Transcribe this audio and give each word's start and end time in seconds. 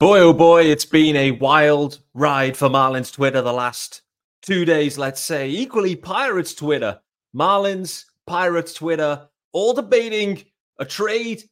Boy, 0.00 0.20
oh 0.20 0.32
boy, 0.32 0.62
it's 0.62 0.86
been 0.86 1.14
a 1.14 1.32
wild 1.32 2.00
ride 2.14 2.56
for 2.56 2.70
Marlins 2.70 3.12
Twitter 3.12 3.42
the 3.42 3.52
last 3.52 4.00
two 4.40 4.64
days, 4.64 4.96
let's 4.96 5.20
say. 5.20 5.50
Equally, 5.50 5.94
Pirates 5.94 6.54
Twitter. 6.54 6.98
Marlins, 7.36 8.06
Pirates 8.26 8.72
Twitter, 8.72 9.28
all 9.52 9.74
debating 9.74 10.42
a 10.78 10.86
trade 10.86 11.42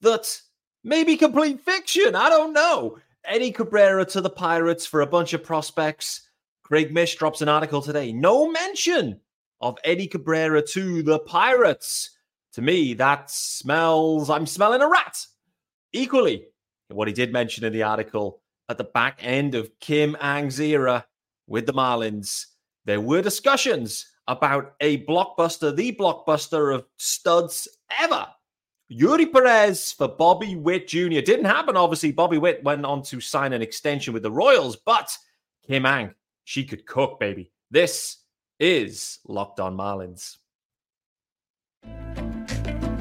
that 0.00 0.40
may 0.82 1.04
be 1.04 1.18
complete 1.18 1.60
fiction. 1.60 2.14
I 2.14 2.30
don't 2.30 2.54
know. 2.54 3.00
Eddie 3.26 3.52
Cabrera 3.52 4.06
to 4.06 4.22
the 4.22 4.30
Pirates 4.30 4.86
for 4.86 5.02
a 5.02 5.06
bunch 5.06 5.34
of 5.34 5.44
prospects. 5.44 6.22
Craig 6.62 6.90
Mish 6.90 7.16
drops 7.16 7.42
an 7.42 7.50
article 7.50 7.82
today. 7.82 8.12
No 8.12 8.50
mention 8.50 9.20
of 9.60 9.76
Eddie 9.84 10.06
Cabrera 10.06 10.62
to 10.68 11.02
the 11.02 11.18
Pirates. 11.18 12.16
To 12.54 12.62
me, 12.62 12.94
that 12.94 13.30
smells, 13.30 14.30
I'm 14.30 14.46
smelling 14.46 14.80
a 14.80 14.88
rat. 14.88 15.18
Equally, 15.92 16.46
what 16.88 17.08
he 17.08 17.14
did 17.14 17.32
mention 17.32 17.64
in 17.64 17.72
the 17.72 17.82
article 17.82 18.40
at 18.68 18.78
the 18.78 18.84
back 18.84 19.20
end 19.22 19.54
of 19.54 19.70
Kim 19.80 20.16
Ng's 20.20 20.60
era 20.60 21.04
with 21.46 21.66
the 21.66 21.72
Marlins, 21.72 22.46
there 22.84 23.00
were 23.00 23.22
discussions 23.22 24.06
about 24.26 24.74
a 24.80 25.04
blockbuster, 25.06 25.74
the 25.74 25.92
blockbuster 25.92 26.74
of 26.74 26.84
studs 26.96 27.68
ever. 28.00 28.26
Eury 28.90 29.30
Perez 29.30 29.92
for 29.92 30.08
Bobby 30.08 30.56
Witt 30.56 30.88
Jr. 30.88 31.20
Didn't 31.20 31.44
happen, 31.44 31.76
obviously. 31.76 32.12
Bobby 32.12 32.38
Witt 32.38 32.64
went 32.64 32.84
on 32.84 33.02
to 33.04 33.20
sign 33.20 33.52
an 33.52 33.62
extension 33.62 34.14
with 34.14 34.22
the 34.22 34.30
Royals, 34.30 34.76
but 34.76 35.16
Kim 35.66 35.84
Ng, 35.84 36.14
she 36.44 36.64
could 36.64 36.86
cook, 36.86 37.20
baby. 37.20 37.52
This 37.70 38.18
is 38.58 39.18
Locked 39.26 39.60
On 39.60 39.76
Marlins. 39.76 40.38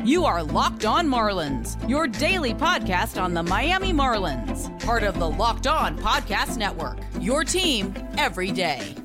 You 0.08 0.24
are 0.24 0.42
Locked 0.42 0.86
On 0.86 1.06
Marlins, 1.06 1.78
your 1.90 2.08
daily 2.08 2.54
podcast 2.54 3.22
on 3.22 3.34
the 3.34 3.44
Miami 3.44 3.92
Marlins, 3.92 4.70
part 4.86 5.04
of 5.04 5.20
the 5.20 5.30
Locked 5.30 5.68
On 5.68 5.98
Podcast 5.98 6.56
Network. 6.56 6.98
Your 7.20 7.44
team 7.44 7.94
every 8.18 8.52
day. 8.52 8.96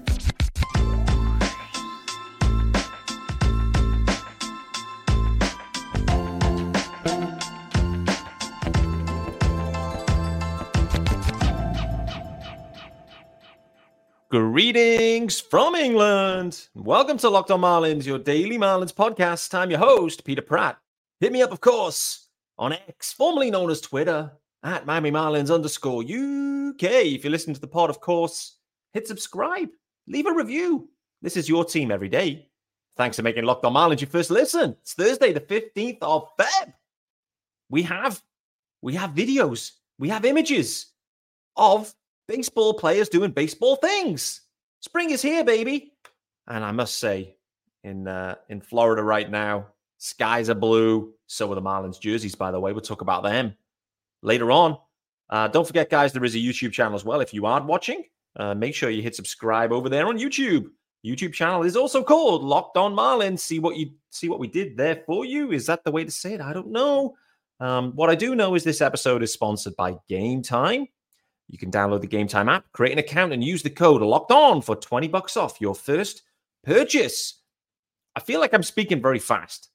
Greetings 14.30 15.40
from 15.40 15.74
England. 15.74 16.68
Welcome 16.76 17.18
to 17.18 17.28
Locked 17.28 17.50
On 17.50 17.60
Marlins, 17.60 18.06
your 18.06 18.20
daily 18.20 18.56
Marlins 18.56 18.94
podcast. 18.94 19.52
I'm 19.52 19.68
your 19.68 19.80
host, 19.80 20.24
Peter 20.24 20.42
Pratt. 20.42 20.78
Hit 21.22 21.30
me 21.30 21.40
up, 21.40 21.52
of 21.52 21.60
course, 21.60 22.26
on 22.58 22.72
X, 22.72 23.12
formerly 23.12 23.48
known 23.48 23.70
as 23.70 23.80
Twitter, 23.80 24.32
at 24.64 24.86
Miami 24.86 25.12
Marlins 25.12 25.54
underscore 25.54 26.02
UK. 26.02 26.82
If 27.14 27.22
you 27.22 27.30
listen 27.30 27.54
to 27.54 27.60
the 27.60 27.68
pod, 27.68 27.90
of 27.90 28.00
course, 28.00 28.56
hit 28.92 29.06
subscribe, 29.06 29.68
leave 30.08 30.26
a 30.26 30.34
review. 30.34 30.88
This 31.22 31.36
is 31.36 31.48
your 31.48 31.64
team 31.64 31.92
every 31.92 32.08
day. 32.08 32.48
Thanks 32.96 33.16
for 33.16 33.22
making 33.22 33.44
Locked 33.44 33.64
On 33.64 33.72
Marlins 33.72 34.00
your 34.00 34.10
first 34.10 34.32
listen. 34.32 34.76
It's 34.80 34.94
Thursday, 34.94 35.32
the 35.32 35.40
15th 35.40 35.98
of 36.02 36.26
Feb. 36.36 36.74
We 37.70 37.82
have 37.82 38.20
we 38.80 38.92
have 38.96 39.10
videos, 39.10 39.74
we 40.00 40.08
have 40.08 40.24
images 40.24 40.86
of 41.56 41.94
baseball 42.26 42.74
players 42.74 43.08
doing 43.08 43.30
baseball 43.30 43.76
things. 43.76 44.40
Spring 44.80 45.10
is 45.10 45.22
here, 45.22 45.44
baby. 45.44 45.92
And 46.48 46.64
I 46.64 46.72
must 46.72 46.96
say, 46.96 47.36
in 47.84 48.08
uh, 48.08 48.34
in 48.48 48.60
Florida 48.60 49.04
right 49.04 49.30
now, 49.30 49.68
Skies 50.04 50.50
are 50.50 50.56
blue. 50.56 51.14
So 51.28 51.52
are 51.52 51.54
the 51.54 51.62
Marlins 51.62 52.00
jerseys, 52.00 52.34
by 52.34 52.50
the 52.50 52.58
way. 52.58 52.72
We'll 52.72 52.80
talk 52.80 53.02
about 53.02 53.22
them 53.22 53.54
later 54.20 54.50
on. 54.50 54.76
Uh, 55.30 55.46
don't 55.46 55.64
forget, 55.64 55.90
guys, 55.90 56.12
there 56.12 56.24
is 56.24 56.34
a 56.34 56.38
YouTube 56.38 56.72
channel 56.72 56.96
as 56.96 57.04
well. 57.04 57.20
If 57.20 57.32
you 57.32 57.46
aren't 57.46 57.66
watching, 57.66 58.02
uh, 58.34 58.52
make 58.52 58.74
sure 58.74 58.90
you 58.90 59.00
hit 59.00 59.14
subscribe 59.14 59.70
over 59.70 59.88
there 59.88 60.08
on 60.08 60.18
YouTube. 60.18 60.66
YouTube 61.06 61.32
channel 61.32 61.62
is 61.62 61.76
also 61.76 62.02
called 62.02 62.42
Locked 62.42 62.76
On 62.76 62.96
Marlins. 62.96 63.38
See 63.38 63.60
what 63.60 63.76
you 63.76 63.92
see 64.10 64.28
what 64.28 64.40
we 64.40 64.48
did 64.48 64.76
there 64.76 65.04
for 65.06 65.24
you. 65.24 65.52
Is 65.52 65.66
that 65.66 65.84
the 65.84 65.92
way 65.92 66.04
to 66.04 66.10
say 66.10 66.34
it? 66.34 66.40
I 66.40 66.52
don't 66.52 66.72
know. 66.72 67.14
Um, 67.60 67.92
what 67.92 68.10
I 68.10 68.16
do 68.16 68.34
know 68.34 68.56
is 68.56 68.64
this 68.64 68.80
episode 68.80 69.22
is 69.22 69.32
sponsored 69.32 69.76
by 69.76 69.94
Gametime. 70.10 70.88
You 71.48 71.58
can 71.58 71.70
download 71.70 72.00
the 72.00 72.08
Gametime 72.08 72.50
app, 72.52 72.64
create 72.72 72.92
an 72.92 72.98
account, 72.98 73.32
and 73.32 73.44
use 73.44 73.62
the 73.62 73.70
code 73.70 74.02
Locked 74.02 74.32
On 74.32 74.60
for 74.60 74.74
twenty 74.74 75.06
bucks 75.06 75.36
off 75.36 75.60
your 75.60 75.76
first 75.76 76.22
purchase. 76.64 77.40
I 78.16 78.20
feel 78.20 78.40
like 78.40 78.52
I'm 78.52 78.64
speaking 78.64 79.00
very 79.00 79.20
fast. 79.20 79.68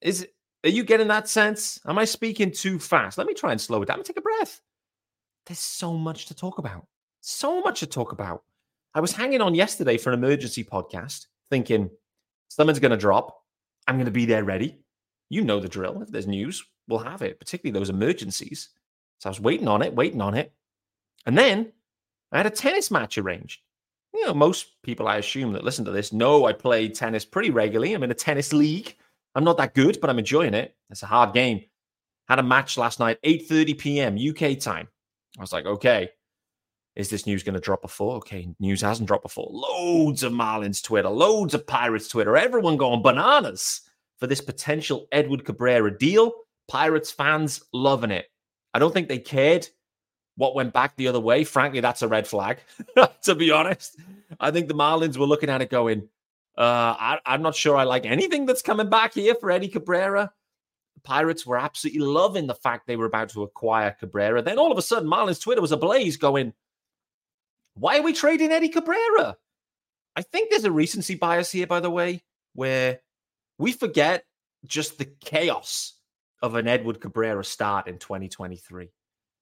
Is 0.00 0.26
are 0.64 0.70
you 0.70 0.82
getting 0.84 1.08
that 1.08 1.28
sense? 1.28 1.80
Am 1.86 1.98
I 1.98 2.04
speaking 2.04 2.50
too 2.50 2.78
fast? 2.78 3.18
Let 3.18 3.26
me 3.26 3.34
try 3.34 3.52
and 3.52 3.60
slow 3.60 3.82
it 3.82 3.86
down. 3.86 4.02
Take 4.02 4.18
a 4.18 4.22
breath. 4.22 4.60
There's 5.46 5.58
so 5.58 5.94
much 5.94 6.26
to 6.26 6.34
talk 6.34 6.58
about. 6.58 6.86
So 7.20 7.60
much 7.60 7.80
to 7.80 7.86
talk 7.86 8.12
about. 8.12 8.42
I 8.94 9.00
was 9.00 9.12
hanging 9.12 9.40
on 9.40 9.54
yesterday 9.54 9.96
for 9.96 10.10
an 10.10 10.18
emergency 10.18 10.64
podcast, 10.64 11.26
thinking 11.50 11.90
someone's 12.48 12.80
going 12.80 12.90
to 12.90 12.96
drop. 12.96 13.42
I'm 13.86 13.96
going 13.96 14.06
to 14.06 14.10
be 14.10 14.26
there 14.26 14.44
ready. 14.44 14.78
You 15.30 15.42
know 15.42 15.60
the 15.60 15.68
drill. 15.68 16.02
If 16.02 16.10
there's 16.10 16.26
news, 16.26 16.64
we'll 16.88 16.98
have 16.98 17.22
it, 17.22 17.38
particularly 17.38 17.78
those 17.78 17.90
emergencies. 17.90 18.70
So 19.20 19.28
I 19.28 19.30
was 19.30 19.40
waiting 19.40 19.68
on 19.68 19.82
it, 19.82 19.94
waiting 19.94 20.20
on 20.20 20.34
it. 20.34 20.52
And 21.26 21.36
then 21.36 21.72
I 22.32 22.38
had 22.38 22.46
a 22.46 22.50
tennis 22.50 22.90
match 22.90 23.18
arranged. 23.18 23.60
You 24.14 24.26
know, 24.26 24.34
most 24.34 24.82
people 24.82 25.06
I 25.06 25.16
assume 25.16 25.52
that 25.52 25.64
listen 25.64 25.84
to 25.84 25.90
this 25.90 26.12
know 26.12 26.46
I 26.46 26.52
play 26.52 26.88
tennis 26.88 27.24
pretty 27.24 27.50
regularly. 27.50 27.92
I'm 27.92 28.02
in 28.02 28.10
a 28.10 28.14
tennis 28.14 28.52
league. 28.52 28.96
I'm 29.34 29.44
not 29.44 29.56
that 29.58 29.74
good, 29.74 29.98
but 30.00 30.10
I'm 30.10 30.18
enjoying 30.18 30.54
it. 30.54 30.74
It's 30.90 31.02
a 31.02 31.06
hard 31.06 31.34
game. 31.34 31.62
Had 32.28 32.38
a 32.38 32.42
match 32.42 32.76
last 32.76 33.00
night, 33.00 33.18
8:30 33.24 33.78
p.m. 33.78 34.16
UK 34.16 34.58
time. 34.58 34.88
I 35.38 35.40
was 35.40 35.52
like, 35.52 35.66
okay, 35.66 36.10
is 36.96 37.08
this 37.08 37.26
news 37.26 37.42
going 37.42 37.54
to 37.54 37.60
drop 37.60 37.80
before? 37.80 38.16
Okay, 38.16 38.48
news 38.58 38.80
hasn't 38.80 39.06
dropped 39.06 39.22
before. 39.22 39.48
Loads 39.50 40.24
of 40.24 40.32
Marlins 40.32 40.82
Twitter, 40.82 41.08
loads 41.08 41.54
of 41.54 41.66
Pirates 41.66 42.08
Twitter, 42.08 42.36
everyone 42.36 42.76
going 42.76 43.02
bananas 43.02 43.82
for 44.18 44.26
this 44.26 44.40
potential 44.40 45.06
Edward 45.12 45.44
Cabrera 45.44 45.96
deal. 45.96 46.32
Pirates 46.66 47.10
fans 47.10 47.62
loving 47.72 48.10
it. 48.10 48.26
I 48.74 48.78
don't 48.78 48.92
think 48.92 49.08
they 49.08 49.18
cared 49.18 49.68
what 50.36 50.54
went 50.54 50.72
back 50.72 50.96
the 50.96 51.08
other 51.08 51.20
way. 51.20 51.44
Frankly, 51.44 51.80
that's 51.80 52.02
a 52.02 52.08
red 52.08 52.26
flag, 52.26 52.58
to 53.22 53.34
be 53.34 53.50
honest. 53.50 53.96
I 54.40 54.50
think 54.50 54.68
the 54.68 54.74
Marlins 54.74 55.16
were 55.16 55.26
looking 55.26 55.50
at 55.50 55.62
it 55.62 55.70
going, 55.70 56.08
uh, 56.58 56.96
I, 56.98 57.18
I'm 57.24 57.40
not 57.40 57.54
sure 57.54 57.76
I 57.76 57.84
like 57.84 58.04
anything 58.04 58.44
that's 58.44 58.62
coming 58.62 58.90
back 58.90 59.14
here 59.14 59.36
for 59.36 59.52
Eddie 59.52 59.68
Cabrera. 59.68 60.32
Pirates 61.04 61.46
were 61.46 61.56
absolutely 61.56 62.00
loving 62.00 62.48
the 62.48 62.54
fact 62.54 62.88
they 62.88 62.96
were 62.96 63.06
about 63.06 63.28
to 63.30 63.44
acquire 63.44 63.96
Cabrera. 63.98 64.42
Then 64.42 64.58
all 64.58 64.72
of 64.72 64.76
a 64.76 64.82
sudden, 64.82 65.08
Marlins 65.08 65.40
Twitter 65.40 65.60
was 65.60 65.70
ablaze 65.70 66.16
going, 66.16 66.52
Why 67.74 67.98
are 67.98 68.02
we 68.02 68.12
trading 68.12 68.50
Eddie 68.50 68.70
Cabrera? 68.70 69.36
I 70.16 70.22
think 70.22 70.50
there's 70.50 70.64
a 70.64 70.72
recency 70.72 71.14
bias 71.14 71.52
here, 71.52 71.68
by 71.68 71.78
the 71.78 71.90
way, 71.90 72.24
where 72.54 72.98
we 73.58 73.70
forget 73.70 74.24
just 74.66 74.98
the 74.98 75.04
chaos 75.04 75.94
of 76.42 76.56
an 76.56 76.66
Edward 76.66 77.00
Cabrera 77.00 77.44
start 77.44 77.86
in 77.86 77.98
2023. 77.98 78.90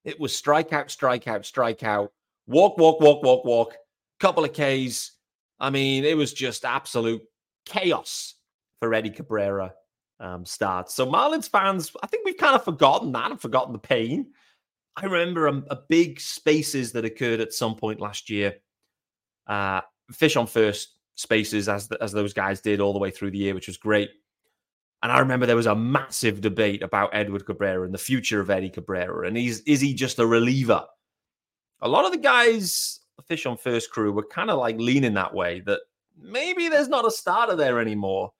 It 0.05 0.21
was 0.21 0.33
strikeout, 0.33 0.89
strikeout, 0.95 1.51
strikeout, 1.51 2.11
walk, 2.47 2.77
walk, 2.77 3.01
walk, 3.01 3.23
walk, 3.23 3.47
walk, 3.47 3.75
couple 4.21 4.45
of 4.45 4.53
Ks, 4.53 5.13
I 5.59 5.71
mean, 5.71 6.05
it 6.05 6.17
was 6.17 6.33
just 6.33 6.65
absolute 6.65 7.23
chaos 7.65 8.35
for 8.81 8.93
Eddie 8.93 9.11
Cabrera 9.11 9.73
um, 10.21 10.45
starts. 10.45 10.95
So 10.95 11.07
Marlins 11.07 11.49
fans, 11.49 11.93
I 12.03 12.07
think 12.07 12.25
we've 12.25 12.37
kind 12.37 12.55
of 12.55 12.65
forgotten 12.65 13.13
that 13.13 13.31
and 13.31 13.41
forgotten 13.41 13.73
the 13.73 13.79
pain. 13.79 14.27
I 14.97 15.05
remember 15.07 15.47
a, 15.47 15.63
a 15.71 15.79
big 15.89 16.21
spaces 16.21 16.93
that 16.93 17.05
occurred 17.05 17.41
at 17.41 17.53
some 17.53 17.77
point 17.77 18.01
last 18.01 18.31
year. 18.31 18.57
Uh, 19.47 19.83
fish 20.13 20.37
on 20.37 20.47
first 20.47 20.97
spaces 21.15 21.69
as 21.69 21.89
the, 21.89 22.03
as 22.03 22.13
those 22.13 22.33
guys 22.33 22.61
did 22.61 22.81
all 22.81 22.93
the 22.93 22.99
way 22.99 23.11
through 23.11 23.31
the 23.31 23.39
year, 23.39 23.55
which 23.55 23.67
was 23.67 23.77
great. 23.77 24.11
And 25.03 25.13
I 25.13 25.19
remember 25.19 25.47
there 25.47 25.57
was 25.57 25.67
a 25.67 25.75
massive 25.75 26.41
debate 26.41 26.83
about 26.83 27.11
Edward 27.13 27.45
Cabrera 27.45 27.85
and 27.85 27.93
the 27.93 27.99
future 27.99 28.41
of 28.41 28.51
Eddie 28.51 28.71
Cabrera, 28.71 29.27
and 29.27 29.37
he's 29.37 29.61
is 29.61 29.81
he 29.81 29.95
just 29.95 30.19
a 30.19 30.27
reliever? 30.27 30.85
A 31.83 31.89
lot 31.89 32.07
of 32.07 32.13
the 32.13 32.19
guys 32.19 33.01
fish 33.23 33.47
on 33.47 33.57
first 33.57 33.91
crew 33.91 34.13
were 34.13 34.27
kind 34.27 34.51
of 34.51 34.59
like 34.59 34.77
leaning 34.79 35.15
that 35.15 35.35
way 35.35 35.61
that 35.61 35.81
maybe 36.21 36.69
there's 36.69 36.89
not 36.89 37.07
a 37.07 37.11
starter 37.11 37.57
there 37.57 37.81
anymore. 37.81 38.33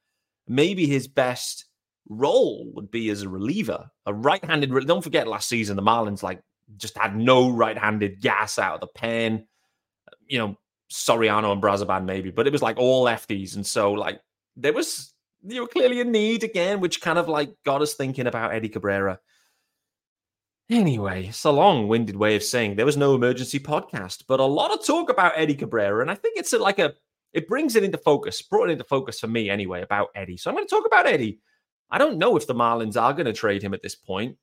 Maybe 0.49 0.87
his 0.87 1.09
best 1.09 1.67
role 2.09 2.71
would 2.75 2.91
be 2.91 3.11
as 3.11 3.23
a 3.23 3.29
reliever, 3.29 3.91
a 4.07 4.15
right-handed. 4.15 4.71
Don't 4.87 5.03
forget 5.03 5.27
last 5.27 5.49
season 5.49 5.77
the 5.77 5.83
Marlins 5.83 6.23
like 6.23 6.41
just 6.77 6.97
had 6.97 7.17
no 7.17 7.51
right-handed 7.51 8.21
gas 8.21 8.59
out 8.59 8.75
of 8.75 8.81
the 8.81 8.87
pen. 8.89 9.47
You 10.29 10.39
know, 10.39 10.59
Soriano 10.91 11.53
and 11.53 11.63
Brazoban 11.63 12.05
maybe, 12.05 12.31
but 12.31 12.47
it 12.47 12.53
was 12.53 12.63
like 12.63 12.77
all 12.77 13.05
lefties, 13.05 13.57
and 13.57 13.67
so 13.67 13.93
like 13.93 14.21
there 14.57 14.73
was 14.73 15.13
you 15.45 15.61
know 15.61 15.67
clearly 15.67 16.01
a 16.01 16.05
need 16.05 16.45
again, 16.45 16.81
which 16.81 17.01
kind 17.01 17.19
of 17.19 17.29
like 17.29 17.53
got 17.65 17.83
us 17.83 17.95
thinking 17.95 18.27
about 18.27 18.53
Eddie 18.53 18.69
Cabrera. 18.69 19.19
Anyway, 20.69 21.27
it's 21.29 21.45
a 21.45 21.51
long 21.51 21.87
winded 21.87 22.17
way 22.17 22.35
of 22.35 22.43
saying 22.43 22.75
there 22.75 22.85
was 22.85 22.97
no 22.97 23.15
emergency 23.15 23.61
podcast, 23.61 24.25
but 24.27 24.41
a 24.41 24.45
lot 24.45 24.73
of 24.73 24.85
talk 24.85 25.11
about 25.11 25.33
Eddie 25.37 25.55
Cabrera. 25.55 26.03
And 26.03 26.11
I 26.11 26.17
think 26.17 26.39
it's 26.39 26.53
like 26.53 26.81
a, 26.81 26.93
it 27.33 27.47
brings 27.47 27.77
it 27.77 27.85
into 27.85 27.99
focus, 27.99 28.43
brought 28.43 28.69
it 28.69 28.73
into 28.73 28.85
focus 28.85 29.21
for 29.21 29.29
me 29.29 29.49
anyway 29.49 29.83
about 29.83 30.09
Eddie. 30.17 30.37
So 30.37 30.51
I'm 30.51 30.57
going 30.57 30.67
to 30.67 30.75
talk 30.75 30.85
about 30.85 31.07
Eddie. 31.07 31.39
I 31.89 31.99
don't 31.99 32.19
know 32.19 32.37
if 32.37 32.49
the 32.49 32.55
Marlins 32.55 33.01
are 33.01 33.13
going 33.13 33.27
to 33.27 33.33
trade 33.33 33.63
him 33.63 33.75
at 33.75 33.83
this 33.83 33.95
point. 33.95 34.37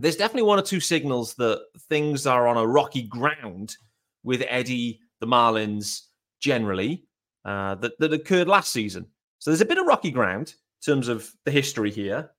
there's 0.00 0.16
definitely 0.16 0.48
one 0.48 0.58
or 0.58 0.62
two 0.62 0.80
signals 0.80 1.34
that 1.34 1.62
things 1.88 2.26
are 2.26 2.46
on 2.46 2.56
a 2.56 2.66
rocky 2.66 3.02
ground 3.02 3.76
with 4.22 4.42
Eddie, 4.48 5.00
the 5.20 5.26
Marlins 5.26 6.02
generally, 6.40 7.04
uh, 7.44 7.74
that, 7.76 7.98
that 7.98 8.12
occurred 8.12 8.48
last 8.48 8.72
season. 8.72 9.06
So 9.38 9.50
there's 9.50 9.60
a 9.60 9.66
bit 9.66 9.78
of 9.78 9.86
rocky 9.86 10.10
ground 10.10 10.54
in 10.82 10.92
terms 10.92 11.08
of 11.08 11.30
the 11.44 11.50
history 11.50 11.90
here. 11.90 12.30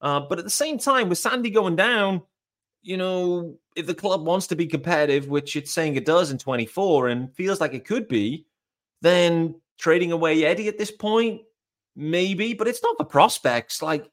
Uh, 0.00 0.20
but 0.20 0.38
at 0.38 0.44
the 0.44 0.50
same 0.50 0.78
time, 0.78 1.08
with 1.08 1.18
Sandy 1.18 1.50
going 1.50 1.76
down, 1.76 2.22
you 2.84 2.98
know, 2.98 3.56
if 3.74 3.86
the 3.86 3.94
club 3.94 4.24
wants 4.24 4.46
to 4.48 4.56
be 4.56 4.66
competitive, 4.66 5.28
which 5.28 5.56
it's 5.56 5.72
saying 5.72 5.96
it 5.96 6.04
does 6.04 6.30
in 6.30 6.38
24 6.38 7.08
and 7.08 7.34
feels 7.34 7.60
like 7.60 7.72
it 7.72 7.86
could 7.86 8.06
be, 8.06 8.46
then 9.00 9.54
trading 9.78 10.12
away 10.12 10.44
Eddie 10.44 10.68
at 10.68 10.78
this 10.78 10.90
point, 10.90 11.40
maybe, 11.96 12.52
but 12.52 12.68
it's 12.68 12.82
not 12.82 12.98
the 12.98 13.04
prospects. 13.04 13.80
Like, 13.82 14.10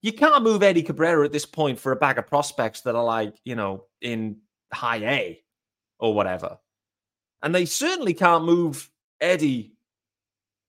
you 0.00 0.12
can't 0.12 0.42
move 0.42 0.62
Eddie 0.62 0.82
Cabrera 0.82 1.26
at 1.26 1.32
this 1.32 1.44
point 1.44 1.78
for 1.78 1.92
a 1.92 1.96
bag 1.96 2.18
of 2.18 2.26
prospects 2.26 2.80
that 2.82 2.96
are 2.96 3.04
like, 3.04 3.36
you 3.44 3.54
know, 3.54 3.84
in 4.00 4.38
high 4.72 4.96
A 4.96 5.42
or 5.98 6.14
whatever. 6.14 6.58
And 7.42 7.54
they 7.54 7.66
certainly 7.66 8.14
can't 8.14 8.44
move 8.44 8.90
Eddie 9.20 9.74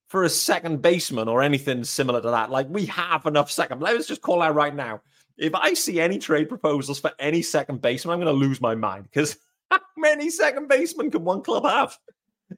for 0.08 0.24
a 0.24 0.28
second 0.28 0.82
baseman 0.82 1.28
or 1.28 1.42
anything 1.42 1.82
similar 1.84 2.20
to 2.20 2.30
that. 2.30 2.50
Like, 2.50 2.68
we 2.68 2.84
have 2.86 3.24
enough 3.24 3.50
second. 3.50 3.80
Let's 3.80 4.06
just 4.06 4.20
call 4.20 4.42
out 4.42 4.54
right 4.54 4.74
now 4.74 5.00
if 5.38 5.54
I 5.54 5.74
see 5.74 6.00
any 6.00 6.18
trade 6.18 6.48
proposals 6.48 7.00
for 7.00 7.12
any 7.18 7.42
second 7.42 7.80
baseman, 7.80 8.14
I'm 8.14 8.20
going 8.20 8.34
to 8.34 8.46
lose 8.46 8.60
my 8.60 8.74
mind 8.74 9.04
because 9.04 9.36
how 9.70 9.80
many 9.96 10.30
second 10.30 10.68
basemen 10.68 11.10
can 11.10 11.24
one 11.24 11.42
club 11.42 11.64
have? 11.64 11.96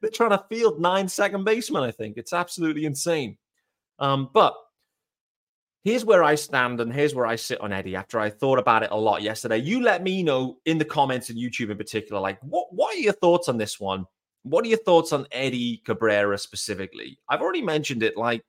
They're 0.00 0.10
trying 0.10 0.30
to 0.30 0.44
field 0.48 0.80
nine 0.80 1.08
second 1.08 1.44
basemen, 1.44 1.82
I 1.82 1.90
think. 1.90 2.16
It's 2.16 2.32
absolutely 2.32 2.84
insane. 2.84 3.36
Um, 3.98 4.28
but 4.34 4.54
here's 5.84 6.04
where 6.04 6.24
I 6.24 6.34
stand 6.34 6.80
and 6.80 6.92
here's 6.92 7.14
where 7.14 7.26
I 7.26 7.36
sit 7.36 7.60
on 7.60 7.72
Eddie 7.72 7.94
after 7.94 8.18
I 8.18 8.30
thought 8.30 8.58
about 8.58 8.82
it 8.82 8.90
a 8.90 8.96
lot 8.96 9.22
yesterday. 9.22 9.58
You 9.58 9.82
let 9.82 10.02
me 10.02 10.22
know 10.22 10.58
in 10.64 10.78
the 10.78 10.84
comments 10.84 11.30
in 11.30 11.36
YouTube 11.36 11.70
in 11.70 11.76
particular, 11.76 12.20
like 12.20 12.38
what, 12.42 12.72
what 12.72 12.96
are 12.96 13.00
your 13.00 13.12
thoughts 13.12 13.48
on 13.48 13.58
this 13.58 13.78
one? 13.78 14.06
What 14.42 14.64
are 14.64 14.68
your 14.68 14.78
thoughts 14.78 15.12
on 15.12 15.26
Eddie 15.30 15.82
Cabrera 15.84 16.36
specifically? 16.38 17.18
I've 17.28 17.40
already 17.40 17.62
mentioned 17.62 18.02
it. 18.02 18.16
Like 18.16 18.42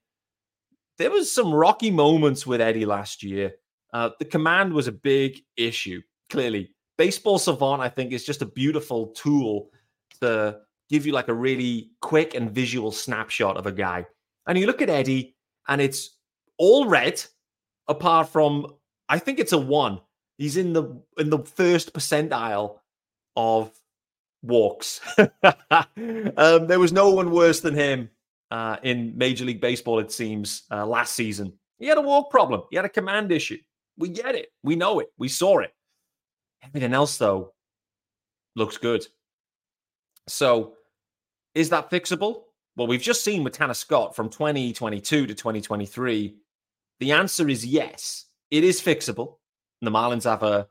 there 0.97 1.11
was 1.11 1.31
some 1.31 1.53
rocky 1.53 1.91
moments 1.91 2.47
with 2.47 2.61
Eddie 2.61 2.85
last 2.85 3.21
year. 3.21 3.53
Uh, 3.95 4.09
the 4.19 4.25
command 4.25 4.73
was 4.73 4.89
a 4.89 4.91
big 4.91 5.41
issue, 5.55 6.01
clearly. 6.29 6.69
Baseball 6.97 7.39
Savant, 7.39 7.81
I 7.81 7.87
think, 7.87 8.11
is 8.11 8.25
just 8.25 8.41
a 8.41 8.45
beautiful 8.45 9.07
tool 9.07 9.69
to 10.19 10.59
give 10.89 11.05
you 11.05 11.13
like 11.13 11.29
a 11.29 11.33
really 11.33 11.91
quick 12.01 12.35
and 12.35 12.51
visual 12.51 12.91
snapshot 12.91 13.55
of 13.55 13.67
a 13.67 13.71
guy. 13.71 14.05
And 14.47 14.57
you 14.57 14.67
look 14.67 14.81
at 14.81 14.89
Eddie, 14.89 15.37
and 15.69 15.79
it's 15.79 16.17
all 16.57 16.87
red, 16.87 17.23
apart 17.87 18.27
from 18.27 18.67
I 19.07 19.17
think 19.17 19.39
it's 19.39 19.53
a 19.53 19.57
one. 19.57 20.01
He's 20.37 20.57
in 20.57 20.73
the 20.73 21.01
in 21.17 21.29
the 21.29 21.39
first 21.39 21.93
percentile 21.93 22.79
of 23.37 23.71
walks. 24.43 24.99
um, 25.17 26.67
there 26.67 26.81
was 26.81 26.91
no 26.91 27.11
one 27.11 27.31
worse 27.31 27.61
than 27.61 27.75
him 27.75 28.09
uh, 28.51 28.75
in 28.83 29.17
Major 29.17 29.45
League 29.45 29.61
Baseball, 29.61 29.99
it 29.99 30.11
seems, 30.11 30.63
uh, 30.69 30.85
last 30.85 31.15
season. 31.15 31.53
He 31.79 31.87
had 31.87 31.97
a 31.97 32.01
walk 32.01 32.29
problem. 32.29 32.63
He 32.69 32.75
had 32.75 32.83
a 32.83 32.89
command 32.89 33.31
issue. 33.31 33.59
We 33.97 34.09
get 34.09 34.35
it. 34.35 34.49
We 34.63 34.75
know 34.75 34.99
it. 34.99 35.07
We 35.17 35.27
saw 35.27 35.59
it. 35.59 35.73
Everything 36.63 36.93
else, 36.93 37.17
though, 37.17 37.53
looks 38.55 38.77
good. 38.77 39.05
So, 40.27 40.73
is 41.53 41.69
that 41.69 41.91
fixable? 41.91 42.43
Well, 42.75 42.87
we've 42.87 43.01
just 43.01 43.23
seen 43.23 43.43
with 43.43 43.53
Tanner 43.53 43.73
Scott 43.73 44.15
from 44.15 44.29
2022 44.29 45.27
to 45.27 45.33
2023. 45.33 46.35
The 46.99 47.11
answer 47.11 47.47
is 47.47 47.65
yes. 47.65 48.25
It 48.51 48.63
is 48.63 48.81
fixable. 48.81 49.37
And 49.81 49.87
the 49.87 49.97
Marlins 49.97 50.23
have 50.23 50.43
a, 50.43 50.67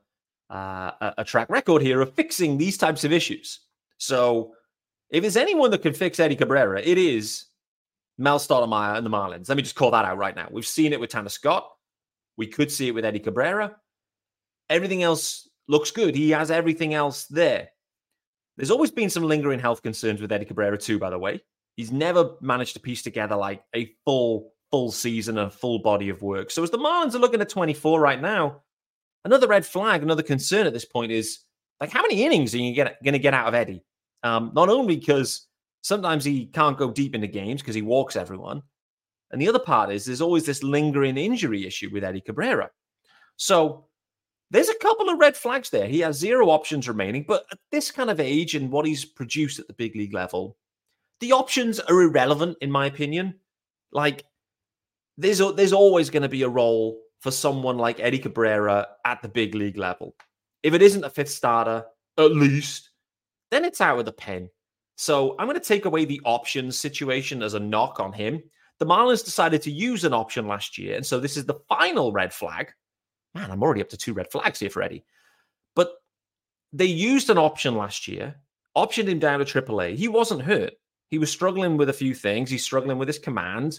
uh, 0.50 1.12
a 1.18 1.24
track 1.24 1.48
record 1.48 1.82
here 1.82 2.00
of 2.00 2.14
fixing 2.14 2.58
these 2.58 2.76
types 2.76 3.04
of 3.04 3.12
issues. 3.12 3.60
So, 3.98 4.54
if 5.10 5.22
there's 5.22 5.36
anyone 5.36 5.70
that 5.70 5.82
can 5.82 5.94
fix 5.94 6.18
Eddie 6.18 6.36
Cabrera, 6.36 6.80
it 6.80 6.98
is 6.98 7.46
Mel 8.18 8.38
Stottlemyre 8.38 8.96
and 8.96 9.06
the 9.06 9.10
Marlins. 9.10 9.48
Let 9.48 9.56
me 9.56 9.62
just 9.62 9.76
call 9.76 9.90
that 9.92 10.04
out 10.04 10.18
right 10.18 10.34
now. 10.34 10.48
We've 10.50 10.66
seen 10.66 10.92
it 10.92 11.00
with 11.00 11.10
Tanner 11.10 11.28
Scott. 11.28 11.70
We 12.36 12.46
could 12.46 12.70
see 12.70 12.88
it 12.88 12.94
with 12.94 13.04
Eddie 13.04 13.20
Cabrera. 13.20 13.76
Everything 14.70 15.02
else 15.02 15.48
looks 15.69 15.90
good. 15.90 16.14
He 16.14 16.31
has 16.31 16.50
everything 16.50 16.94
else 16.94 17.26
there. 17.26 17.69
There's 18.56 18.70
always 18.70 18.90
been 18.90 19.10
some 19.10 19.25
lingering 19.25 19.60
health 19.60 19.82
concerns 19.82 20.20
with 20.20 20.32
Eddie 20.32 20.44
Cabrera, 20.44 20.78
too, 20.78 20.98
by 20.98 21.10
the 21.10 21.19
way. 21.19 21.42
He's 21.76 21.90
never 21.90 22.32
managed 22.40 22.75
to 22.75 22.81
piece 22.81 23.02
together 23.02 23.34
like 23.34 23.62
a 23.75 23.92
full, 24.04 24.52
full 24.70 24.92
season, 24.92 25.38
a 25.38 25.50
full 25.50 25.81
body 25.81 26.08
of 26.08 26.22
work. 26.22 26.50
So 26.50 26.62
as 26.62 26.70
the 26.70 26.78
Marlins 26.78 27.14
are 27.14 27.19
looking 27.19 27.40
at 27.40 27.48
24 27.48 28.00
right 28.00 28.20
now, 28.20 28.62
another 29.25 29.48
red 29.48 29.66
flag, 29.66 30.02
another 30.02 30.22
concern 30.22 30.66
at 30.66 30.72
this 30.72 30.84
point 30.84 31.10
is 31.10 31.40
like 31.81 31.90
how 31.90 32.02
many 32.02 32.22
innings 32.25 32.54
are 32.54 32.58
you 32.58 32.75
going 32.76 33.12
to 33.12 33.19
get 33.19 33.34
out 33.34 33.48
of 33.48 33.54
Eddie? 33.54 33.84
Um, 34.22 34.52
not 34.54 34.69
only 34.69 34.96
because 34.96 35.46
sometimes 35.82 36.25
he 36.25 36.46
can't 36.46 36.78
go 36.78 36.90
deep 36.90 37.14
into 37.14 37.26
games 37.26 37.60
because 37.60 37.75
he 37.75 37.82
walks 37.82 38.16
everyone, 38.16 38.62
and 39.30 39.40
the 39.40 39.48
other 39.48 39.58
part 39.58 39.90
is 39.90 40.04
there's 40.04 40.20
always 40.20 40.46
this 40.46 40.62
lingering 40.62 41.16
injury 41.16 41.66
issue 41.66 41.90
with 41.92 42.04
Eddie 42.04 42.20
Cabrera. 42.20 42.70
So 43.36 43.86
there's 44.50 44.68
a 44.68 44.78
couple 44.78 45.08
of 45.08 45.18
red 45.18 45.36
flags 45.36 45.70
there. 45.70 45.88
He 45.88 46.00
has 46.00 46.18
zero 46.18 46.48
options 46.50 46.88
remaining, 46.88 47.24
but 47.26 47.44
at 47.50 47.58
this 47.72 47.90
kind 47.90 48.10
of 48.10 48.20
age 48.20 48.54
and 48.54 48.70
what 48.70 48.86
he's 48.86 49.04
produced 49.04 49.58
at 49.58 49.66
the 49.66 49.74
big 49.74 49.96
league 49.96 50.14
level, 50.14 50.56
the 51.20 51.32
options 51.32 51.80
are 51.80 52.02
irrelevant, 52.02 52.58
in 52.60 52.70
my 52.70 52.86
opinion. 52.86 53.34
Like, 53.90 54.24
there's, 55.16 55.38
there's 55.38 55.72
always 55.72 56.10
going 56.10 56.22
to 56.22 56.28
be 56.28 56.42
a 56.42 56.48
role 56.48 57.00
for 57.20 57.30
someone 57.30 57.78
like 57.78 58.00
Eddie 58.00 58.18
Cabrera 58.18 58.86
at 59.04 59.22
the 59.22 59.28
big 59.28 59.54
league 59.54 59.78
level. 59.78 60.14
If 60.62 60.74
it 60.74 60.82
isn't 60.82 61.04
a 61.04 61.10
fifth 61.10 61.30
starter, 61.30 61.84
at 62.18 62.32
least, 62.32 62.90
then 63.50 63.64
it's 63.64 63.80
out 63.80 63.98
of 63.98 64.04
the 64.04 64.12
pen. 64.12 64.50
So 64.96 65.34
I'm 65.38 65.46
going 65.46 65.58
to 65.58 65.66
take 65.66 65.86
away 65.86 66.04
the 66.04 66.20
options 66.24 66.78
situation 66.78 67.42
as 67.42 67.54
a 67.54 67.60
knock 67.60 67.98
on 67.98 68.12
him. 68.12 68.42
The 68.78 68.86
Marlins 68.86 69.24
decided 69.24 69.62
to 69.62 69.70
use 69.70 70.04
an 70.04 70.12
option 70.12 70.48
last 70.48 70.78
year. 70.78 70.96
And 70.96 71.06
so 71.06 71.20
this 71.20 71.36
is 71.36 71.46
the 71.46 71.60
final 71.68 72.12
red 72.12 72.32
flag. 72.32 72.72
Man, 73.34 73.50
I'm 73.50 73.62
already 73.62 73.80
up 73.80 73.88
to 73.90 73.96
two 73.96 74.12
red 74.12 74.30
flags 74.30 74.60
here 74.60 74.70
for 74.70 74.82
Eddie. 74.82 75.04
But 75.74 75.92
they 76.72 76.86
used 76.86 77.30
an 77.30 77.38
option 77.38 77.76
last 77.76 78.08
year, 78.08 78.36
optioned 78.76 79.08
him 79.08 79.18
down 79.18 79.38
to 79.38 79.44
AAA. 79.44 79.96
He 79.96 80.08
wasn't 80.08 80.42
hurt. 80.42 80.74
He 81.10 81.18
was 81.18 81.30
struggling 81.30 81.76
with 81.76 81.88
a 81.88 81.92
few 81.92 82.14
things. 82.14 82.50
He's 82.50 82.64
struggling 82.64 82.98
with 82.98 83.08
his 83.08 83.18
command. 83.18 83.78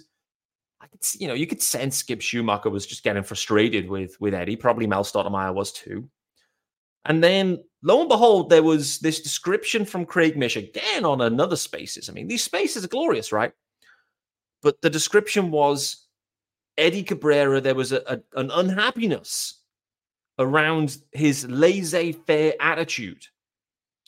I 0.81 0.87
could, 0.87 1.01
you 1.19 1.27
know, 1.27 1.33
you 1.33 1.47
could 1.47 1.61
sense 1.61 1.97
Skip 1.97 2.19
Schumaker 2.19 2.71
was 2.71 2.85
just 2.85 3.03
getting 3.03 3.23
frustrated 3.23 3.89
with 3.89 4.19
with 4.21 4.33
Eddie. 4.33 4.55
Probably 4.55 4.87
Mel 4.87 5.03
Stottlemyre 5.03 5.53
was 5.53 5.71
too. 5.71 6.09
And 7.05 7.23
then 7.23 7.63
lo 7.83 7.99
and 7.99 8.09
behold, 8.09 8.49
there 8.49 8.63
was 8.63 8.99
this 8.99 9.21
description 9.21 9.85
from 9.85 10.05
Craig 10.05 10.37
Mish 10.37 10.55
again 10.55 11.05
on 11.05 11.21
another 11.21 11.55
spaces. 11.55 12.09
I 12.09 12.13
mean, 12.13 12.27
these 12.27 12.43
spaces 12.43 12.83
are 12.83 12.89
glorious, 12.89 13.31
right? 13.31 13.53
But 14.61 14.81
the 14.81 14.89
description 14.89 15.51
was 15.51 16.05
Eddie 16.77 17.03
Cabrera, 17.03 17.61
there 17.61 17.75
was 17.75 17.91
a, 17.91 18.01
a, 18.07 18.39
an 18.39 18.51
unhappiness 18.51 19.61
around 20.37 20.97
his 21.11 21.47
laissez 21.47 22.11
faire 22.11 22.53
attitude 22.59 23.25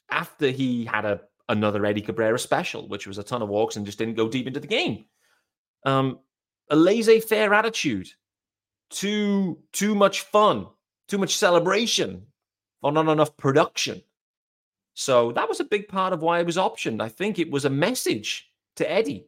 after 0.09 0.49
he 0.49 0.85
had 0.85 1.05
a 1.05 1.21
another 1.49 1.85
Eddie 1.85 2.01
Cabrera 2.01 2.37
special, 2.37 2.87
which 2.89 3.07
was 3.07 3.17
a 3.17 3.23
ton 3.23 3.41
of 3.41 3.49
walks 3.49 3.77
and 3.77 3.85
just 3.85 3.97
didn't 3.97 4.15
go 4.15 4.27
deep 4.27 4.47
into 4.47 4.59
the 4.59 4.67
game. 4.67 5.05
Um, 5.85 6.19
a 6.69 6.75
laissez 6.75 7.21
faire 7.21 7.53
attitude, 7.53 8.09
too 8.89 9.59
too 9.71 9.95
much 9.95 10.21
fun, 10.21 10.67
too 11.07 11.17
much 11.17 11.37
celebration, 11.37 12.25
or 12.81 12.91
not 12.91 13.07
enough 13.07 13.37
production. 13.37 14.01
So 14.93 15.31
that 15.33 15.47
was 15.47 15.59
a 15.59 15.65
big 15.65 15.87
part 15.87 16.11
of 16.11 16.21
why 16.21 16.39
it 16.39 16.45
was 16.45 16.57
optioned. 16.57 17.01
I 17.01 17.09
think 17.09 17.39
it 17.39 17.51
was 17.51 17.65
a 17.65 17.69
message 17.69 18.51
to 18.77 18.91
Eddie 18.91 19.27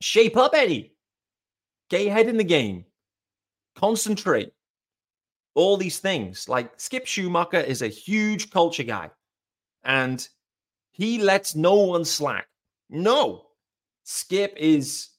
Shape 0.00 0.36
up, 0.36 0.52
Eddie. 0.54 0.94
Get 1.90 2.02
your 2.02 2.12
head 2.12 2.28
in 2.28 2.36
the 2.36 2.44
game. 2.44 2.84
Concentrate. 3.76 4.52
All 5.54 5.76
these 5.76 5.98
things. 5.98 6.48
Like 6.48 6.72
Skip 6.78 7.06
Schumaker 7.06 7.64
is 7.64 7.82
a 7.82 7.88
huge 7.88 8.50
culture 8.50 8.82
guy. 8.82 9.10
And 9.84 10.26
he 10.92 11.22
lets 11.22 11.54
no 11.54 11.74
one 11.74 12.04
slack. 12.04 12.48
No. 12.90 13.46
Skip 14.04 14.54
is 14.56 15.10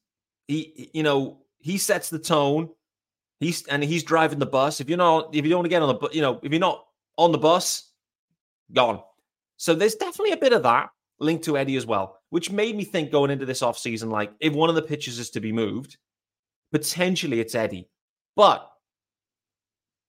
he, 0.48 0.90
you 0.94 1.04
know, 1.04 1.40
he 1.60 1.78
sets 1.78 2.10
the 2.10 2.20
tone. 2.20 2.70
He's 3.40 3.66
and 3.68 3.84
he's 3.84 4.04
driving 4.04 4.40
the 4.40 4.46
bus. 4.46 4.80
If 4.80 4.90
you're 4.90 4.98
not, 4.98 5.36
if 5.36 5.44
you 5.44 5.50
don't 5.50 5.60
want 5.60 5.66
to 5.66 5.70
get 5.70 5.82
on 5.82 5.98
the, 6.00 6.10
you 6.12 6.22
know, 6.22 6.40
if 6.42 6.52
you're 6.52 6.60
not 6.60 6.86
on 7.18 7.32
the 7.32 7.38
bus, 7.38 7.92
gone. 8.74 9.02
So 9.58 9.74
there's 9.74 9.96
definitely 9.96 10.34
a 10.34 10.38
bit 10.38 10.54
of 10.54 10.64
that 10.64 10.90
linked 11.20 11.46
to 11.46 11.58
Eddie 11.58 11.78
as 11.78 11.86
well 11.86 12.20
which 12.36 12.52
made 12.52 12.76
me 12.76 12.84
think 12.84 13.12
going 13.12 13.32
into 13.32 13.46
this 13.46 13.62
offseason, 13.62 14.10
like 14.10 14.30
if 14.42 14.52
one 14.52 14.68
of 14.68 14.76
the 14.76 14.82
pitches 14.82 15.20
is 15.20 15.30
to 15.30 15.40
be 15.40 15.54
moved, 15.54 15.96
potentially 16.74 17.40
it's 17.40 17.56
Eddie. 17.56 17.88
But 18.36 18.70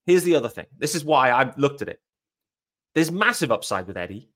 here's 0.05 0.23
the 0.23 0.35
other 0.35 0.49
thing. 0.49 0.65
This 0.77 0.93
is 0.93 1.05
why 1.05 1.31
I've 1.31 1.57
looked 1.57 1.81
at 1.81 1.87
it. 1.87 2.01
There's 2.95 3.09
massive 3.09 3.49
upside 3.49 3.87
with 3.87 3.95
Eddie, 3.95 4.29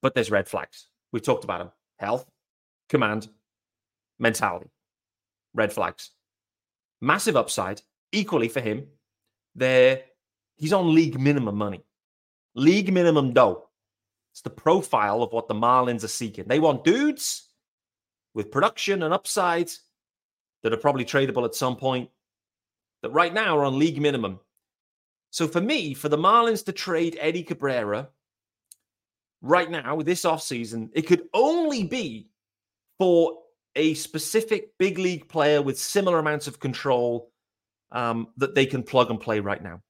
but 0.00 0.16
there's 0.16 0.32
red 0.32 0.48
flags. 0.48 0.88
We've 1.12 1.22
talked 1.22 1.44
about 1.44 1.58
them 1.60 1.70
health, 2.00 2.26
command, 2.88 3.28
mentality, 4.18 4.72
red 5.54 5.72
flags. 5.72 6.10
Massive 7.00 7.36
upside, 7.36 7.82
equally 8.10 8.48
for 8.48 8.60
him. 8.60 8.88
There, 9.54 10.02
he's 10.56 10.72
on 10.72 10.92
league 10.92 11.20
minimum 11.20 11.56
money. 11.56 11.84
League 12.56 12.92
minimum 12.92 13.32
dough. 13.32 13.68
It's 14.32 14.40
the 14.40 14.50
profile 14.50 15.22
of 15.22 15.32
what 15.32 15.46
the 15.46 15.54
Marlins 15.54 16.04
are 16.04 16.08
seeking. 16.08 16.46
They 16.46 16.58
want 16.58 16.84
dudes 16.84 17.50
with 18.34 18.50
production 18.50 19.02
and 19.02 19.12
upside 19.12 19.70
that 20.62 20.72
are 20.72 20.78
probably 20.78 21.04
tradable 21.04 21.44
at 21.44 21.54
some 21.54 21.76
point 21.76 22.08
that 23.02 23.10
right 23.10 23.32
now 23.32 23.58
are 23.58 23.64
on 23.64 23.78
league 23.78 24.00
minimum. 24.00 24.40
So 25.30 25.46
for 25.46 25.60
me, 25.60 25.92
for 25.92 26.08
the 26.08 26.16
Marlins 26.16 26.64
to 26.64 26.72
trade 26.72 27.18
Eddie 27.20 27.42
Cabrera 27.42 28.08
right 29.42 29.70
now, 29.70 30.00
this 30.00 30.24
offseason, 30.24 30.90
it 30.94 31.02
could 31.02 31.24
only 31.34 31.84
be 31.84 32.28
for 32.98 33.38
a 33.76 33.94
specific 33.94 34.70
big 34.78 34.98
league 34.98 35.28
player 35.28 35.60
with 35.60 35.78
similar 35.78 36.18
amounts 36.18 36.46
of 36.46 36.60
control 36.60 37.30
um, 37.90 38.28
that 38.38 38.54
they 38.54 38.66
can 38.66 38.82
plug 38.82 39.10
and 39.10 39.20
play 39.20 39.40
right 39.40 39.62
now. 39.62 39.80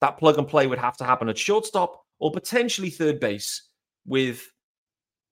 That 0.00 0.18
plug 0.18 0.38
and 0.38 0.48
play 0.48 0.66
would 0.66 0.78
have 0.78 0.96
to 0.98 1.04
happen 1.04 1.28
at 1.28 1.38
shortstop 1.38 2.04
or 2.18 2.32
potentially 2.32 2.90
third 2.90 3.20
base 3.20 3.68
with 4.06 4.52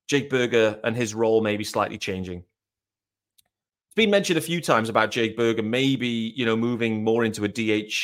Jake 0.09 0.31
Burger 0.31 0.79
and 0.85 0.97
his 0.97 1.15
role 1.15 1.41
maybe 1.41 1.65
slightly 1.65 1.99
changing. 1.99 2.39
It's 2.39 3.95
been 3.95 4.11
mentioned 4.11 4.39
a 4.39 4.43
few 4.43 4.61
times 4.61 4.89
about 4.89 5.11
Jake 5.11 5.37
Burger 5.37 5.63
maybe, 5.63 6.33
you 6.37 6.47
know, 6.47 6.57
moving 6.57 7.05
more 7.05 7.25
into 7.25 7.45
a 7.45 7.49
DH 7.49 7.95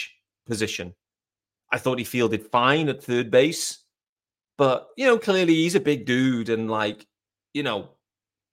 position. 0.46 0.94
I 1.70 1.78
thought 1.78 1.98
he 1.98 2.04
fielded 2.04 2.50
fine 2.50 2.88
at 2.88 3.02
third 3.02 3.30
base, 3.30 3.78
but, 4.56 4.88
you 4.96 5.06
know, 5.06 5.18
clearly 5.18 5.54
he's 5.54 5.74
a 5.74 5.80
big 5.80 6.04
dude 6.04 6.48
and 6.48 6.70
like, 6.70 7.06
you 7.54 7.62
know, 7.62 7.90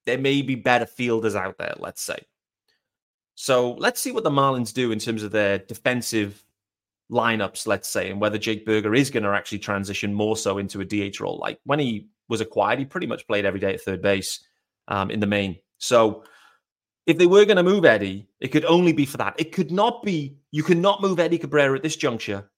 there 0.06 0.18
may 0.18 0.42
be 0.42 0.56
better 0.56 0.86
fielders 0.86 1.36
out 1.36 1.58
there, 1.58 1.74
let's 1.78 2.02
say. 2.02 2.20
So 3.36 3.74
let's 3.74 4.00
see 4.00 4.12
what 4.12 4.24
the 4.24 4.30
Marlins 4.30 4.74
do 4.74 4.92
in 4.92 5.00
terms 5.00 5.24
of 5.24 5.32
their 5.32 5.58
defensive 5.58 6.45
lineups, 7.12 7.68
let's 7.68 7.90
say, 7.90 8.10
and 8.10 8.20
whether 8.20 8.38
Jake 8.38 8.66
Burger 8.66 8.94
is 8.96 9.10
going 9.10 9.24
to 9.24 9.30
actually 9.30 9.60
transition 9.60 10.14
more 10.14 10.36
so 10.36 10.58
into 10.58 10.82
a 10.82 10.86
DH 10.86 11.20
role. 11.20 11.38
Like 11.38 11.60
when 11.66 11.80
he 11.80 12.08
was 12.30 12.42
acquired, 12.42 12.80
he 12.80 12.86
pretty 12.86 13.08
much 13.08 13.28
played 13.28 13.46
every 13.46 13.60
day 13.60 13.74
at 13.74 13.82
third 13.82 14.02
base 14.02 14.46
um, 14.88 15.12
in 15.12 15.20
the 15.20 15.28
main. 15.28 15.58
So 15.78 16.24
if 17.06 17.18
they 17.18 17.28
were 17.28 17.46
going 17.46 17.58
to 17.58 17.64
move 17.64 17.86
Eddie, 17.86 18.28
it 18.40 18.50
could 18.50 18.66
only 18.66 18.94
be 18.94 19.06
for 19.06 19.18
that. 19.18 19.36
It 19.38 19.52
could 19.52 19.72
not 19.72 20.04
be, 20.04 20.38
you 20.52 20.64
cannot 20.64 21.02
move 21.02 21.20
Eddie 21.20 21.38
Cabrera 21.38 21.76
at 21.76 21.84
this 21.84 21.96
juncture 21.96 22.50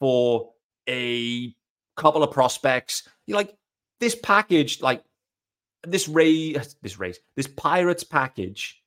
for 0.00 0.50
a 0.88 1.54
couple 1.96 2.22
of 2.22 2.30
prospects. 2.30 3.06
You 3.26 3.34
like 3.34 3.54
this 4.00 4.14
package, 4.14 4.80
like 4.80 5.04
this 5.84 6.08
Ray, 6.08 6.54
this 6.82 6.98
race, 6.98 7.18
this 7.36 7.46
Pirates 7.46 8.04
package 8.04 8.82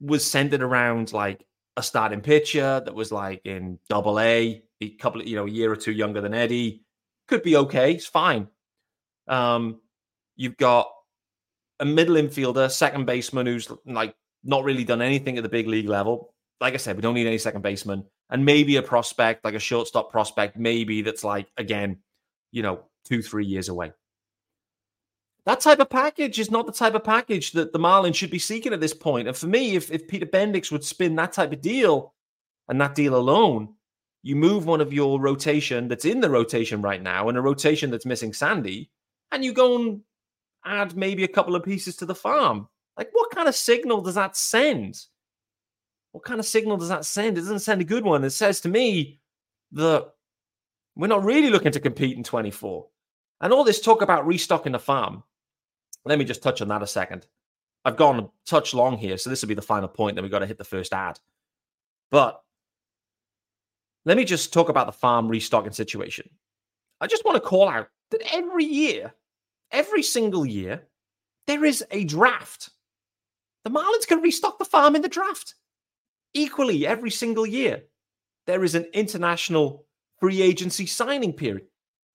was 0.00 0.28
centered 0.28 0.62
around 0.62 1.12
like 1.12 1.46
a 1.76 1.82
starting 1.82 2.20
pitcher 2.20 2.80
that 2.84 2.94
was 2.94 3.12
like 3.12 3.42
in 3.44 3.78
double 3.88 4.18
A, 4.18 4.62
a 4.80 4.90
couple 4.90 5.20
of, 5.20 5.26
you 5.26 5.36
know, 5.36 5.46
a 5.46 5.50
year 5.50 5.70
or 5.70 5.76
two 5.76 5.92
younger 5.92 6.20
than 6.20 6.34
Eddie. 6.34 6.82
Could 7.28 7.42
be 7.42 7.56
okay. 7.56 7.92
It's 7.92 8.06
fine. 8.06 8.48
Um, 9.28 9.80
you've 10.36 10.56
got 10.56 10.88
a 11.80 11.84
middle 11.84 12.16
infielder, 12.16 12.70
second 12.70 13.04
baseman 13.04 13.46
who's 13.46 13.68
like 13.84 14.14
not 14.44 14.64
really 14.64 14.84
done 14.84 15.02
anything 15.02 15.36
at 15.36 15.42
the 15.42 15.48
big 15.48 15.66
league 15.66 15.88
level. 15.88 16.32
Like 16.60 16.74
I 16.74 16.78
said, 16.78 16.96
we 16.96 17.02
don't 17.02 17.14
need 17.14 17.26
any 17.26 17.38
second 17.38 17.62
baseman. 17.62 18.04
And 18.30 18.44
maybe 18.44 18.76
a 18.76 18.82
prospect, 18.82 19.44
like 19.44 19.54
a 19.54 19.58
shortstop 19.58 20.10
prospect, 20.10 20.56
maybe 20.56 21.02
that's 21.02 21.24
like, 21.24 21.48
again, 21.56 21.98
you 22.52 22.62
know, 22.62 22.80
two, 23.04 23.22
three 23.22 23.44
years 23.44 23.68
away. 23.68 23.92
That 25.46 25.60
type 25.60 25.78
of 25.78 25.88
package 25.88 26.40
is 26.40 26.50
not 26.50 26.66
the 26.66 26.72
type 26.72 26.94
of 26.94 27.04
package 27.04 27.52
that 27.52 27.72
the 27.72 27.78
Marlins 27.78 28.16
should 28.16 28.30
be 28.30 28.38
seeking 28.38 28.72
at 28.72 28.80
this 28.80 28.92
point. 28.92 29.28
And 29.28 29.36
for 29.36 29.46
me, 29.46 29.76
if, 29.76 29.92
if 29.92 30.08
Peter 30.08 30.26
Bendix 30.26 30.72
would 30.72 30.84
spin 30.84 31.14
that 31.16 31.32
type 31.32 31.52
of 31.52 31.60
deal 31.60 32.14
and 32.68 32.80
that 32.80 32.96
deal 32.96 33.14
alone, 33.14 33.74
you 34.24 34.34
move 34.34 34.66
one 34.66 34.80
of 34.80 34.92
your 34.92 35.20
rotation 35.20 35.86
that's 35.86 36.04
in 36.04 36.20
the 36.20 36.28
rotation 36.28 36.82
right 36.82 37.00
now 37.00 37.28
and 37.28 37.38
a 37.38 37.40
rotation 37.40 37.92
that's 37.92 38.04
missing 38.04 38.32
Sandy, 38.32 38.90
and 39.30 39.44
you 39.44 39.52
go 39.52 39.76
and 39.76 40.00
add 40.64 40.96
maybe 40.96 41.22
a 41.22 41.28
couple 41.28 41.54
of 41.54 41.62
pieces 41.62 41.94
to 41.96 42.06
the 42.06 42.14
farm. 42.14 42.68
Like, 42.98 43.10
what 43.12 43.30
kind 43.30 43.48
of 43.48 43.54
signal 43.54 44.00
does 44.00 44.16
that 44.16 44.36
send? 44.36 45.00
What 46.10 46.24
kind 46.24 46.40
of 46.40 46.46
signal 46.46 46.76
does 46.76 46.88
that 46.88 47.04
send? 47.04 47.38
It 47.38 47.42
doesn't 47.42 47.60
send 47.60 47.80
a 47.80 47.84
good 47.84 48.04
one. 48.04 48.24
It 48.24 48.30
says 48.30 48.60
to 48.62 48.68
me 48.68 49.20
that 49.72 50.10
we're 50.96 51.06
not 51.06 51.24
really 51.24 51.50
looking 51.50 51.72
to 51.72 51.78
compete 51.78 52.16
in 52.16 52.24
24. 52.24 52.84
And 53.42 53.52
all 53.52 53.62
this 53.62 53.80
talk 53.80 54.02
about 54.02 54.26
restocking 54.26 54.72
the 54.72 54.80
farm, 54.80 55.22
let 56.06 56.18
me 56.18 56.24
just 56.24 56.42
touch 56.42 56.62
on 56.62 56.68
that 56.68 56.82
a 56.82 56.86
second. 56.86 57.26
I've 57.84 57.96
gone 57.96 58.18
a 58.18 58.28
touch 58.46 58.74
long 58.74 58.96
here, 58.96 59.18
so 59.18 59.28
this 59.28 59.42
will 59.42 59.48
be 59.48 59.54
the 59.54 59.62
final 59.62 59.88
point. 59.88 60.16
Then 60.16 60.22
we've 60.22 60.30
got 60.30 60.38
to 60.38 60.46
hit 60.46 60.58
the 60.58 60.64
first 60.64 60.92
ad. 60.92 61.18
But 62.10 62.42
let 64.04 64.16
me 64.16 64.24
just 64.24 64.52
talk 64.52 64.68
about 64.68 64.86
the 64.86 64.92
farm 64.92 65.28
restocking 65.28 65.72
situation. 65.72 66.28
I 67.00 67.06
just 67.06 67.24
want 67.24 67.36
to 67.36 67.48
call 67.48 67.68
out 67.68 67.88
that 68.10 68.22
every 68.32 68.64
year, 68.64 69.12
every 69.72 70.02
single 70.02 70.46
year, 70.46 70.82
there 71.46 71.64
is 71.64 71.84
a 71.90 72.04
draft. 72.04 72.70
The 73.64 73.70
Marlins 73.70 74.06
can 74.06 74.20
restock 74.20 74.58
the 74.58 74.64
farm 74.64 74.94
in 74.94 75.02
the 75.02 75.08
draft. 75.08 75.54
Equally, 76.34 76.86
every 76.86 77.10
single 77.10 77.46
year, 77.46 77.82
there 78.46 78.62
is 78.62 78.74
an 78.74 78.86
international 78.92 79.86
free 80.20 80.40
agency 80.40 80.86
signing 80.86 81.32
period. 81.32 81.66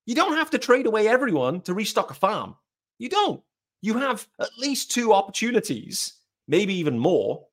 You 0.06 0.14
don't 0.14 0.36
have 0.36 0.50
to 0.50 0.58
trade 0.58 0.86
away 0.86 1.08
everyone 1.08 1.60
to 1.62 1.74
restock 1.74 2.10
a 2.10 2.14
farm. 2.14 2.56
You 2.98 3.08
don't 3.08 3.42
you 3.82 3.98
have 3.98 4.26
at 4.40 4.48
least 4.58 4.90
two 4.90 5.12
opportunities, 5.12 6.14
maybe 6.48 6.72
even 6.74 6.98
more, 6.98 7.46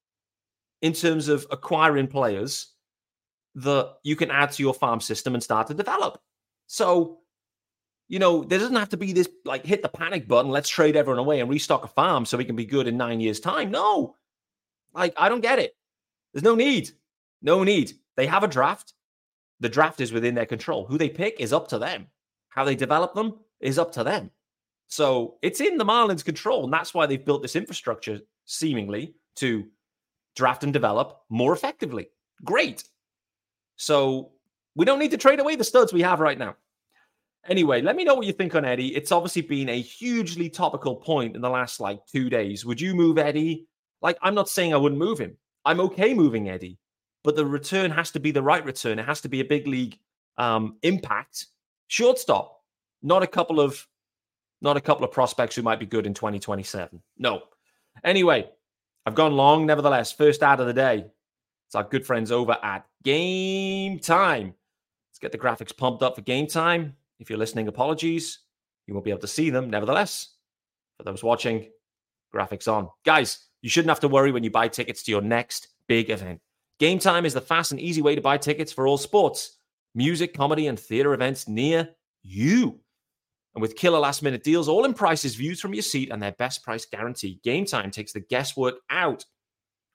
in 0.81 0.93
terms 0.93 1.27
of 1.27 1.45
acquiring 1.51 2.07
players 2.07 2.73
that 3.55 3.95
you 4.03 4.15
can 4.15 4.31
add 4.31 4.51
to 4.53 4.63
your 4.63 4.73
farm 4.73 5.01
system 5.01 5.33
and 5.33 5.43
start 5.43 5.67
to 5.67 5.73
develop. 5.73 6.21
So, 6.67 7.17
you 8.07 8.19
know, 8.19 8.43
there 8.43 8.59
doesn't 8.59 8.75
have 8.75 8.89
to 8.89 8.97
be 8.97 9.11
this 9.11 9.27
like 9.43 9.65
hit 9.65 9.81
the 9.81 9.89
panic 9.89 10.27
button, 10.27 10.51
let's 10.51 10.69
trade 10.69 10.95
everyone 10.95 11.19
away 11.19 11.41
and 11.41 11.49
restock 11.49 11.83
a 11.83 11.87
farm 11.87 12.25
so 12.25 12.37
we 12.37 12.45
can 12.45 12.55
be 12.55 12.65
good 12.65 12.87
in 12.87 12.95
nine 12.95 13.19
years' 13.19 13.39
time. 13.39 13.71
No, 13.71 14.15
like, 14.93 15.13
I 15.17 15.29
don't 15.29 15.41
get 15.41 15.59
it. 15.59 15.75
There's 16.33 16.43
no 16.43 16.55
need. 16.55 16.91
No 17.41 17.63
need. 17.63 17.93
They 18.15 18.27
have 18.27 18.43
a 18.43 18.47
draft. 18.47 18.93
The 19.59 19.69
draft 19.69 19.99
is 19.99 20.13
within 20.13 20.35
their 20.35 20.45
control. 20.45 20.85
Who 20.85 20.97
they 20.97 21.09
pick 21.09 21.39
is 21.39 21.53
up 21.53 21.67
to 21.69 21.79
them. 21.79 22.07
How 22.49 22.63
they 22.63 22.75
develop 22.75 23.13
them 23.13 23.39
is 23.59 23.77
up 23.79 23.91
to 23.93 24.03
them. 24.03 24.31
So 24.89 25.35
it's 25.41 25.61
in 25.61 25.77
the 25.77 25.85
Marlins' 25.85 26.25
control. 26.25 26.65
And 26.65 26.73
that's 26.73 26.93
why 26.93 27.05
they've 27.05 27.23
built 27.23 27.41
this 27.41 27.55
infrastructure, 27.55 28.19
seemingly, 28.45 29.13
to 29.37 29.65
draft 30.35 30.63
and 30.63 30.73
develop 30.73 31.21
more 31.29 31.53
effectively. 31.53 32.09
Great. 32.43 32.83
So 33.77 34.31
we 34.75 34.85
don't 34.85 34.99
need 34.99 35.11
to 35.11 35.17
trade 35.17 35.39
away 35.39 35.55
the 35.55 35.63
studs 35.63 35.93
we 35.93 36.01
have 36.01 36.19
right 36.19 36.37
now. 36.37 36.55
Anyway, 37.47 37.81
let 37.81 37.95
me 37.95 38.03
know 38.03 38.15
what 38.15 38.25
you 38.25 38.33
think 38.33 38.55
on 38.55 38.65
Eddie. 38.65 38.95
It's 38.95 39.11
obviously 39.11 39.43
been 39.43 39.69
a 39.69 39.79
hugely 39.79 40.49
topical 40.49 40.95
point 40.95 41.35
in 41.35 41.41
the 41.41 41.49
last 41.49 41.79
like 41.79 42.05
two 42.05 42.29
days. 42.29 42.65
Would 42.65 42.81
you 42.81 42.93
move 42.93 43.17
Eddie? 43.17 43.67
Like, 44.01 44.17
I'm 44.21 44.35
not 44.35 44.49
saying 44.49 44.73
I 44.73 44.77
wouldn't 44.77 44.99
move 44.99 45.19
him. 45.19 45.37
I'm 45.65 45.79
okay 45.81 46.13
moving 46.13 46.49
Eddie, 46.49 46.77
but 47.23 47.35
the 47.35 47.45
return 47.45 47.91
has 47.91 48.11
to 48.11 48.19
be 48.19 48.31
the 48.31 48.41
right 48.41 48.65
return. 48.65 48.99
It 48.99 49.05
has 49.05 49.21
to 49.21 49.29
be 49.29 49.41
a 49.41 49.45
big 49.45 49.67
league 49.67 49.97
um, 50.37 50.77
impact 50.81 51.47
shortstop, 51.87 52.61
not 53.03 53.23
a 53.23 53.27
couple 53.27 53.59
of 53.59 53.85
not 54.61 54.77
a 54.77 54.81
couple 54.81 55.05
of 55.05 55.11
prospects 55.11 55.55
who 55.55 55.61
might 55.61 55.79
be 55.79 55.85
good 55.85 56.05
in 56.05 56.13
2027. 56.13 57.01
No. 57.17 57.41
Anyway, 58.03 58.49
I've 59.05 59.15
gone 59.15 59.33
long. 59.33 59.65
Nevertheless, 59.65 60.11
first 60.11 60.43
ad 60.43 60.59
of 60.59 60.67
the 60.67 60.73
day. 60.73 61.05
It's 61.67 61.75
our 61.75 61.83
good 61.83 62.05
friends 62.05 62.31
over 62.31 62.57
at 62.63 62.85
Gametime. 63.05 64.45
Let's 64.45 65.19
get 65.19 65.31
the 65.31 65.37
graphics 65.37 65.75
pumped 65.75 66.03
up 66.03 66.15
for 66.15 66.21
Gametime. 66.21 66.93
If 67.19 67.29
you're 67.29 67.39
listening, 67.39 67.67
apologies. 67.67 68.39
You 68.87 68.93
won't 68.93 69.05
be 69.05 69.11
able 69.11 69.21
to 69.21 69.27
see 69.27 69.49
them. 69.49 69.69
Nevertheless, 69.69 70.29
for 70.97 71.03
those 71.03 71.23
watching, 71.23 71.69
graphics 72.33 72.71
on. 72.71 72.89
Guys, 73.05 73.45
you 73.61 73.69
shouldn't 73.69 73.89
have 73.89 73.99
to 73.99 74.07
worry 74.07 74.31
when 74.31 74.43
you 74.43 74.49
buy 74.49 74.67
tickets 74.67 75.03
to 75.03 75.11
your 75.11 75.21
next 75.21 75.67
big 75.87 76.09
event. 76.09 76.41
Gametime 76.79 77.25
is 77.25 77.33
the 77.33 77.41
fast 77.41 77.71
and 77.71 77.79
easy 77.79 78.01
way 78.01 78.15
to 78.15 78.21
buy 78.21 78.37
tickets 78.37 78.71
for 78.71 78.87
all 78.87 78.97
sports, 78.97 79.57
music, 79.93 80.33
comedy, 80.33 80.67
and 80.67 80.79
theater 80.79 81.13
events 81.13 81.47
near 81.47 81.89
you. 82.23 82.79
And 83.59 83.61
with 83.61 83.75
killer 83.75 83.99
last 83.99 84.23
minute 84.23 84.41
deals, 84.41 84.69
all 84.69 84.85
in 84.85 84.93
prices 84.93 85.35
views 85.35 85.59
from 85.59 85.73
your 85.73 85.83
seat 85.83 86.11
and 86.13 86.23
their 86.23 86.31
best 86.31 86.63
price 86.63 86.85
guarantee, 86.85 87.41
Gametime 87.45 87.91
takes 87.91 88.13
the 88.13 88.21
guesswork 88.21 88.75
out 88.89 89.25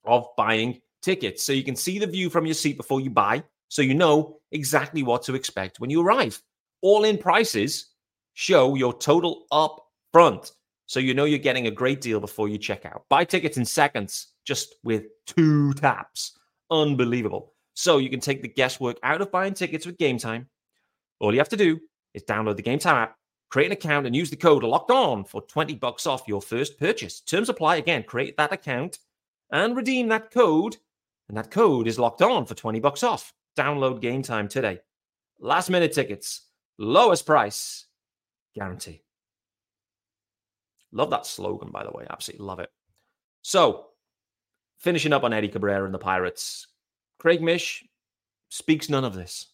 of 0.04 0.26
buying 0.36 0.82
tickets. 1.00 1.44
So 1.44 1.54
you 1.54 1.64
can 1.64 1.74
see 1.74 1.98
the 1.98 2.06
view 2.06 2.28
from 2.28 2.44
your 2.44 2.54
seat 2.54 2.76
before 2.76 3.00
you 3.00 3.08
buy, 3.08 3.42
so 3.70 3.80
you 3.80 3.94
know 3.94 4.36
exactly 4.52 5.02
what 5.02 5.22
to 5.22 5.34
expect 5.34 5.80
when 5.80 5.88
you 5.88 6.02
arrive. 6.02 6.42
All 6.82 7.04
in 7.04 7.16
prices 7.16 7.94
show 8.34 8.74
your 8.74 8.92
total 8.92 9.46
up 9.50 9.82
front. 10.12 10.52
So 10.84 11.00
you 11.00 11.14
know 11.14 11.24
you're 11.24 11.38
getting 11.38 11.66
a 11.66 11.70
great 11.70 12.02
deal 12.02 12.20
before 12.20 12.50
you 12.50 12.58
check 12.58 12.84
out. 12.84 13.06
Buy 13.08 13.24
tickets 13.24 13.56
in 13.56 13.64
seconds 13.64 14.34
just 14.44 14.74
with 14.84 15.04
two 15.26 15.72
taps. 15.72 16.38
Unbelievable. 16.70 17.54
So 17.72 17.96
you 17.96 18.10
can 18.10 18.20
take 18.20 18.42
the 18.42 18.48
guesswork 18.48 18.98
out 19.02 19.22
of 19.22 19.32
buying 19.32 19.54
tickets 19.54 19.86
with 19.86 19.96
Gametime. 19.96 20.48
All 21.18 21.32
you 21.32 21.40
have 21.40 21.48
to 21.48 21.56
do 21.56 21.80
is 22.12 22.24
download 22.24 22.56
the 22.56 22.62
Gametime 22.62 23.04
app 23.04 23.16
Create 23.50 23.66
an 23.66 23.72
account 23.72 24.06
and 24.06 24.16
use 24.16 24.30
the 24.30 24.36
code 24.36 24.62
locked 24.62 24.90
on 24.90 25.24
for 25.24 25.42
20 25.42 25.74
bucks 25.76 26.06
off 26.06 26.26
your 26.26 26.42
first 26.42 26.78
purchase. 26.78 27.20
Terms 27.20 27.48
apply 27.48 27.76
again. 27.76 28.02
Create 28.02 28.36
that 28.36 28.52
account 28.52 28.98
and 29.50 29.76
redeem 29.76 30.08
that 30.08 30.30
code. 30.30 30.76
And 31.28 31.38
that 31.38 31.50
code 31.50 31.86
is 31.86 31.98
locked 31.98 32.22
on 32.22 32.46
for 32.46 32.54
20 32.54 32.80
bucks 32.80 33.02
off. 33.02 33.32
Download 33.56 34.02
Gametime 34.02 34.48
today. 34.48 34.80
last 35.38 35.70
minute 35.70 35.92
tickets, 35.92 36.42
lowest 36.78 37.26
price 37.26 37.86
guarantee. 38.54 39.02
Love 40.92 41.10
that 41.10 41.26
slogan, 41.26 41.70
by 41.70 41.84
the 41.84 41.90
way. 41.90 42.06
Absolutely 42.10 42.46
love 42.46 42.60
it. 42.60 42.70
So, 43.42 43.86
finishing 44.78 45.12
up 45.12 45.24
on 45.24 45.32
Eddie 45.32 45.48
Cabrera 45.48 45.84
and 45.84 45.94
the 45.94 45.98
Pirates, 45.98 46.68
Craig 47.18 47.42
Mish 47.42 47.84
speaks 48.48 48.88
none 48.88 49.04
of 49.04 49.14
this. 49.14 49.46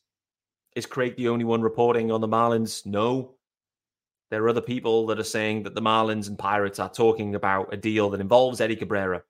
Is 0.76 0.86
Craig 0.86 1.16
the 1.16 1.28
only 1.28 1.44
one 1.44 1.62
reporting 1.62 2.10
on 2.12 2.20
the 2.20 2.28
Marlins? 2.28 2.86
No. 2.86 3.34
There 4.30 4.44
are 4.44 4.48
other 4.48 4.60
people 4.60 5.06
that 5.06 5.18
are 5.18 5.24
saying 5.24 5.64
that 5.64 5.74
the 5.74 5.82
Marlins 5.82 6.28
and 6.28 6.38
Pirates 6.38 6.78
are 6.78 6.88
talking 6.88 7.34
about 7.34 7.72
a 7.74 7.76
deal 7.76 8.10
that 8.10 8.20
involves 8.20 8.60
Eddie 8.60 8.76
Cabrera. 8.76 9.22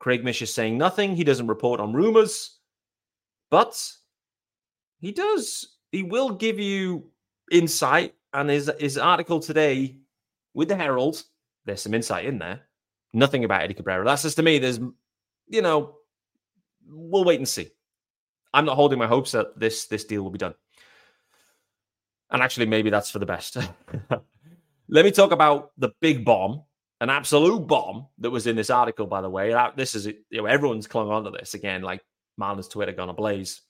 Craig 0.00 0.24
Mish 0.24 0.42
is 0.42 0.52
saying 0.52 0.76
nothing. 0.76 1.14
He 1.14 1.22
doesn't 1.22 1.46
report 1.46 1.78
on 1.78 1.92
rumors, 1.92 2.58
but 3.50 3.92
he 4.98 5.12
does. 5.12 5.76
He 5.92 6.02
will 6.02 6.30
give 6.30 6.58
you 6.58 7.10
insight. 7.50 8.14
And 8.34 8.50
his, 8.50 8.70
his 8.80 8.98
article 8.98 9.40
today 9.40 9.98
with 10.54 10.68
the 10.68 10.76
Herald, 10.76 11.22
there's 11.64 11.82
some 11.82 11.94
insight 11.94 12.24
in 12.24 12.38
there. 12.38 12.62
Nothing 13.12 13.44
about 13.44 13.62
Eddie 13.62 13.74
Cabrera. 13.74 14.04
That 14.04 14.16
says 14.16 14.34
to 14.36 14.42
me, 14.42 14.58
there's, 14.58 14.80
you 15.46 15.62
know, 15.62 15.96
we'll 16.88 17.24
wait 17.24 17.38
and 17.38 17.48
see. 17.48 17.68
I'm 18.54 18.64
not 18.64 18.76
holding 18.76 18.98
my 18.98 19.06
hopes 19.06 19.32
that 19.32 19.58
this 19.58 19.86
this 19.86 20.04
deal 20.04 20.22
will 20.22 20.30
be 20.30 20.38
done. 20.38 20.54
And 22.32 22.42
actually, 22.42 22.66
maybe 22.66 22.90
that's 22.90 23.10
for 23.10 23.18
the 23.18 23.26
best. 23.26 23.58
Let 24.88 25.04
me 25.04 25.10
talk 25.10 25.32
about 25.32 25.70
the 25.76 25.90
big 26.00 26.24
bomb, 26.24 26.62
an 27.00 27.10
absolute 27.10 27.66
bomb 27.66 28.08
that 28.18 28.30
was 28.30 28.46
in 28.46 28.56
this 28.56 28.70
article, 28.70 29.06
by 29.06 29.20
the 29.20 29.30
way. 29.30 29.54
This 29.76 29.94
is, 29.94 30.06
you 30.06 30.14
know, 30.32 30.46
everyone's 30.46 30.86
clung 30.86 31.10
onto 31.10 31.30
this 31.30 31.54
again, 31.54 31.82
like 31.82 32.00
Marlins 32.40 32.70
Twitter 32.70 32.92
gone 32.92 33.10
ablaze. 33.10 33.60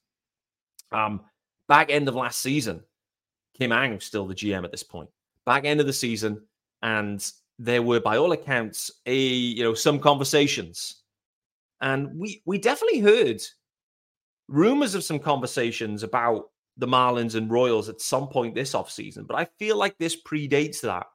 Um, 0.92 1.22
back 1.68 1.90
end 1.90 2.08
of 2.08 2.14
last 2.14 2.40
season, 2.40 2.82
Kim 3.58 3.72
Ng 3.72 3.94
was 3.94 4.04
still 4.04 4.26
the 4.26 4.34
GM 4.34 4.64
at 4.64 4.70
this 4.70 4.84
point. 4.84 5.10
Back 5.44 5.64
end 5.64 5.80
of 5.80 5.86
the 5.86 5.92
season, 5.92 6.42
and 6.82 7.24
there 7.58 7.82
were, 7.82 8.00
by 8.00 8.16
all 8.16 8.32
accounts, 8.32 8.90
a 9.06 9.16
you 9.16 9.64
know 9.64 9.74
some 9.74 9.98
conversations, 9.98 11.02
and 11.80 12.16
we 12.16 12.42
we 12.46 12.58
definitely 12.58 13.00
heard 13.00 13.42
rumors 14.48 14.94
of 14.94 15.02
some 15.02 15.18
conversations 15.18 16.02
about 16.02 16.50
the 16.76 16.86
Marlins 16.86 17.34
and 17.34 17.50
Royals 17.50 17.88
at 17.88 18.00
some 18.00 18.28
point 18.28 18.54
this 18.54 18.72
offseason, 18.72 19.26
but 19.26 19.36
I 19.36 19.46
feel 19.58 19.76
like 19.76 19.98
this 19.98 20.16
predates 20.20 20.80
that. 20.82 21.06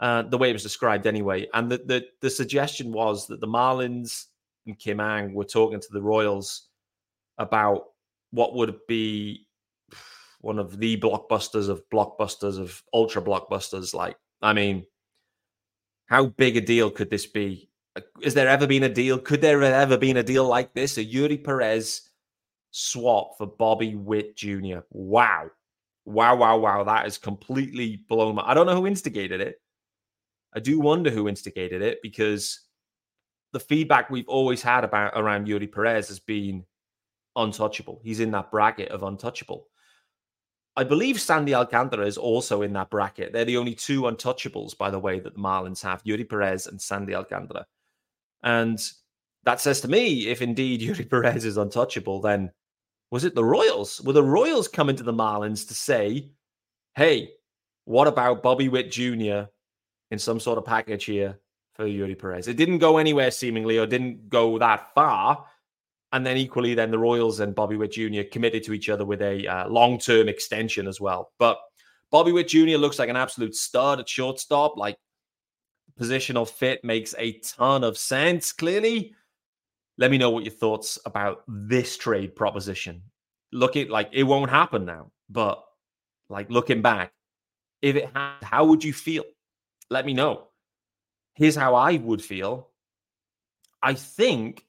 Uh, 0.00 0.22
the 0.22 0.38
way 0.38 0.48
it 0.48 0.54
was 0.54 0.62
described 0.62 1.06
anyway. 1.06 1.46
And 1.52 1.70
the, 1.70 1.76
the, 1.76 2.06
the 2.22 2.30
suggestion 2.30 2.90
was 2.90 3.26
that 3.26 3.38
the 3.38 3.46
Marlins 3.46 4.28
and 4.66 4.78
Kim 4.78 4.98
Ng 4.98 5.34
were 5.34 5.44
talking 5.44 5.78
to 5.78 5.92
the 5.92 6.00
Royals 6.00 6.68
about 7.36 7.84
what 8.30 8.54
would 8.54 8.78
be 8.88 9.46
one 10.40 10.58
of 10.58 10.78
the 10.78 10.98
blockbusters 10.98 11.68
of 11.68 11.82
blockbusters 11.92 12.58
of 12.58 12.82
ultra 12.94 13.20
blockbusters. 13.20 13.92
Like, 13.92 14.16
I 14.40 14.54
mean, 14.54 14.86
how 16.06 16.26
big 16.26 16.56
a 16.56 16.62
deal 16.62 16.90
could 16.90 17.10
this 17.10 17.26
be? 17.26 17.68
Has 18.24 18.32
there 18.32 18.48
ever 18.48 18.66
been 18.66 18.84
a 18.84 18.88
deal? 18.88 19.18
Could 19.18 19.42
there 19.42 19.60
have 19.60 19.74
ever 19.74 19.98
been 19.98 20.16
a 20.16 20.22
deal 20.22 20.46
like 20.46 20.72
this? 20.72 20.96
A 20.96 21.04
Eury 21.04 21.44
Perez 21.44 22.08
swap 22.70 23.36
for 23.38 23.46
Bobby 23.46 23.94
Witt 23.94 24.36
Jr. 24.36 24.80
Wow. 24.90 25.50
Wow, 26.04 26.36
wow, 26.36 26.58
wow. 26.58 26.84
That 26.84 27.06
is 27.06 27.18
completely 27.18 28.04
blown 28.08 28.36
my. 28.36 28.42
I 28.42 28.54
don't 28.54 28.66
know 28.66 28.76
who 28.76 28.86
instigated 28.86 29.40
it. 29.40 29.60
I 30.54 30.60
do 30.60 30.80
wonder 30.80 31.10
who 31.10 31.28
instigated 31.28 31.82
it 31.82 31.98
because 32.02 32.60
the 33.52 33.60
feedback 33.60 34.10
we've 34.10 34.28
always 34.28 34.62
had 34.62 34.84
about 34.84 35.12
around 35.14 35.46
Eury 35.46 35.70
Perez 35.70 36.08
has 36.08 36.18
been 36.18 36.64
untouchable. 37.36 38.00
He's 38.02 38.20
in 38.20 38.30
that 38.32 38.50
bracket 38.50 38.88
of 38.90 39.02
untouchable. 39.02 39.66
I 40.76 40.84
believe 40.84 41.20
Sandy 41.20 41.54
Alcantara 41.54 42.06
is 42.06 42.16
also 42.16 42.62
in 42.62 42.72
that 42.74 42.90
bracket. 42.90 43.32
They're 43.32 43.44
the 43.44 43.56
only 43.56 43.74
two 43.74 44.02
untouchables, 44.02 44.76
by 44.76 44.90
the 44.90 44.98
way, 44.98 45.20
that 45.20 45.34
the 45.34 45.40
Marlins 45.40 45.82
have 45.82 46.02
Eury 46.04 46.28
Perez 46.28 46.66
and 46.66 46.80
Sandy 46.80 47.14
Alcantara. 47.14 47.66
And 48.42 48.80
that 49.44 49.60
says 49.60 49.80
to 49.82 49.88
me, 49.88 50.28
if 50.28 50.42
indeed 50.42 50.80
Eury 50.88 51.08
Perez 51.08 51.44
is 51.44 51.56
untouchable, 51.56 52.20
then 52.20 52.50
was 53.10 53.24
it 53.24 53.34
the 53.34 53.44
Royals? 53.44 54.00
Were 54.02 54.12
the 54.12 54.22
Royals 54.22 54.68
coming 54.68 54.96
to 54.96 55.02
the 55.02 55.12
Marlins 55.12 55.66
to 55.68 55.74
say, 55.74 56.30
hey, 56.94 57.30
what 57.84 58.06
about 58.06 58.42
Bobby 58.42 58.68
Witt 58.68 58.90
Jr. 58.90 59.48
in 60.10 60.18
some 60.18 60.38
sort 60.38 60.58
of 60.58 60.64
package 60.64 61.04
here 61.04 61.38
for 61.74 61.84
Eury 61.84 62.18
Perez? 62.18 62.46
It 62.46 62.56
didn't 62.56 62.78
go 62.78 62.98
anywhere 62.98 63.30
seemingly 63.30 63.78
or 63.78 63.86
didn't 63.86 64.28
go 64.28 64.58
that 64.58 64.94
far. 64.94 65.44
And 66.12 66.26
then 66.26 66.36
equally, 66.36 66.74
then 66.74 66.90
the 66.90 66.98
Royals 66.98 67.40
and 67.40 67.54
Bobby 67.54 67.76
Witt 67.76 67.92
Jr. 67.92 68.22
committed 68.30 68.64
to 68.64 68.72
each 68.72 68.88
other 68.88 69.04
with 69.04 69.22
a 69.22 69.46
uh, 69.46 69.68
long 69.68 69.98
term 69.98 70.28
extension 70.28 70.86
as 70.86 71.00
well. 71.00 71.32
But 71.38 71.58
Bobby 72.10 72.32
Witt 72.32 72.48
Jr. 72.48 72.76
looks 72.78 72.98
like 72.98 73.08
an 73.08 73.16
absolute 73.16 73.54
stud 73.54 74.00
at 74.00 74.08
shortstop. 74.08 74.76
Like 74.76 74.96
positional 75.98 76.48
fit 76.48 76.84
makes 76.84 77.14
a 77.18 77.38
ton 77.40 77.84
of 77.84 77.96
sense, 77.96 78.52
clearly. 78.52 79.14
Let 79.98 80.10
me 80.10 80.18
know 80.18 80.30
what 80.30 80.44
your 80.44 80.54
thoughts 80.54 80.98
about 81.04 81.42
this 81.46 81.96
trade 81.96 82.34
proposition. 82.34 83.02
Look 83.52 83.76
at 83.76 83.90
like 83.90 84.10
it 84.12 84.22
won't 84.22 84.50
happen 84.50 84.84
now, 84.84 85.10
but 85.28 85.62
like 86.28 86.50
looking 86.50 86.82
back, 86.82 87.12
if 87.82 87.96
it 87.96 88.10
had, 88.14 88.42
how 88.42 88.64
would 88.66 88.84
you 88.84 88.92
feel? 88.92 89.24
Let 89.90 90.06
me 90.06 90.14
know. 90.14 90.48
Here's 91.34 91.56
how 91.56 91.74
I 91.74 91.96
would 91.96 92.22
feel. 92.22 92.68
I 93.82 93.94
think 93.94 94.64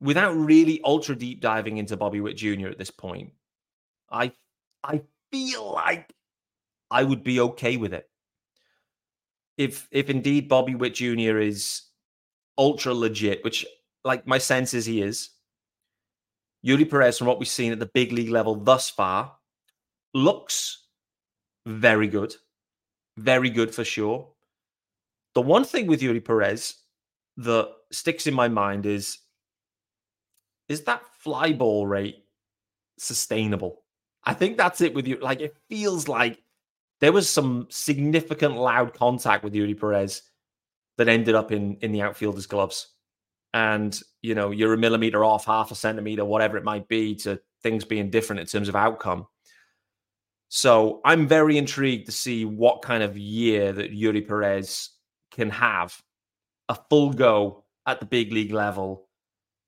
without 0.00 0.32
really 0.32 0.80
ultra 0.84 1.14
deep 1.14 1.40
diving 1.40 1.78
into 1.78 1.96
Bobby 1.96 2.20
Witt 2.20 2.36
Jr. 2.36 2.68
at 2.68 2.78
this 2.78 2.90
point, 2.90 3.32
I 4.10 4.32
I 4.84 5.02
feel 5.30 5.72
like 5.72 6.12
I 6.90 7.02
would 7.04 7.24
be 7.24 7.40
okay 7.40 7.76
with 7.76 7.94
it. 7.94 8.08
If 9.56 9.88
if 9.90 10.10
indeed 10.10 10.48
Bobby 10.48 10.74
Witt 10.74 10.94
Jr. 10.94 11.38
is 11.38 11.82
ultra 12.58 12.92
legit, 12.92 13.42
which 13.44 13.64
like 14.04 14.26
my 14.26 14.38
sense 14.38 14.74
is 14.74 14.86
he 14.86 15.02
is. 15.02 15.30
Eury 16.64 16.88
Perez, 16.88 17.18
from 17.18 17.26
what 17.26 17.38
we've 17.38 17.48
seen 17.48 17.72
at 17.72 17.78
the 17.78 17.90
big 17.92 18.12
league 18.12 18.30
level 18.30 18.54
thus 18.54 18.88
far, 18.88 19.36
looks 20.14 20.86
very 21.66 22.08
good. 22.08 22.34
Very 23.16 23.50
good 23.50 23.74
for 23.74 23.84
sure. 23.84 24.28
The 25.34 25.42
one 25.42 25.64
thing 25.64 25.86
with 25.86 26.00
Eury 26.00 26.24
Perez 26.24 26.74
that 27.38 27.70
sticks 27.90 28.26
in 28.26 28.34
my 28.34 28.48
mind 28.48 28.86
is 28.86 29.18
is 30.68 30.82
that 30.84 31.02
fly 31.18 31.52
ball 31.52 31.86
rate 31.86 32.24
sustainable? 32.98 33.82
I 34.24 34.34
think 34.34 34.56
that's 34.56 34.80
it 34.80 34.94
with 34.94 35.06
you. 35.06 35.18
Like 35.18 35.40
it 35.40 35.56
feels 35.68 36.08
like 36.08 36.40
there 37.00 37.12
was 37.12 37.28
some 37.28 37.66
significant 37.70 38.56
loud 38.56 38.94
contact 38.94 39.42
with 39.42 39.54
Eury 39.54 39.78
Perez 39.78 40.22
that 40.96 41.08
ended 41.08 41.34
up 41.34 41.50
in 41.50 41.76
in 41.80 41.92
the 41.92 42.02
outfielder's 42.02 42.46
gloves 42.46 42.91
and 43.54 44.00
you 44.22 44.34
know 44.34 44.50
you're 44.50 44.74
a 44.74 44.78
millimeter 44.78 45.24
off 45.24 45.44
half 45.44 45.70
a 45.70 45.74
centimeter 45.74 46.24
whatever 46.24 46.56
it 46.56 46.64
might 46.64 46.88
be 46.88 47.14
to 47.14 47.40
things 47.62 47.84
being 47.84 48.10
different 48.10 48.40
in 48.40 48.46
terms 48.46 48.68
of 48.68 48.76
outcome. 48.76 49.26
So 50.48 51.00
i'm 51.04 51.26
very 51.26 51.56
intrigued 51.56 52.06
to 52.06 52.12
see 52.12 52.44
what 52.44 52.82
kind 52.82 53.02
of 53.02 53.16
year 53.16 53.72
that 53.72 53.92
Eury 53.92 54.26
Perez 54.26 54.90
can 55.30 55.50
have 55.50 55.98
a 56.68 56.76
full 56.90 57.12
go 57.12 57.64
at 57.86 58.00
the 58.00 58.06
big 58.06 58.32
league 58.32 58.52
level. 58.52 59.08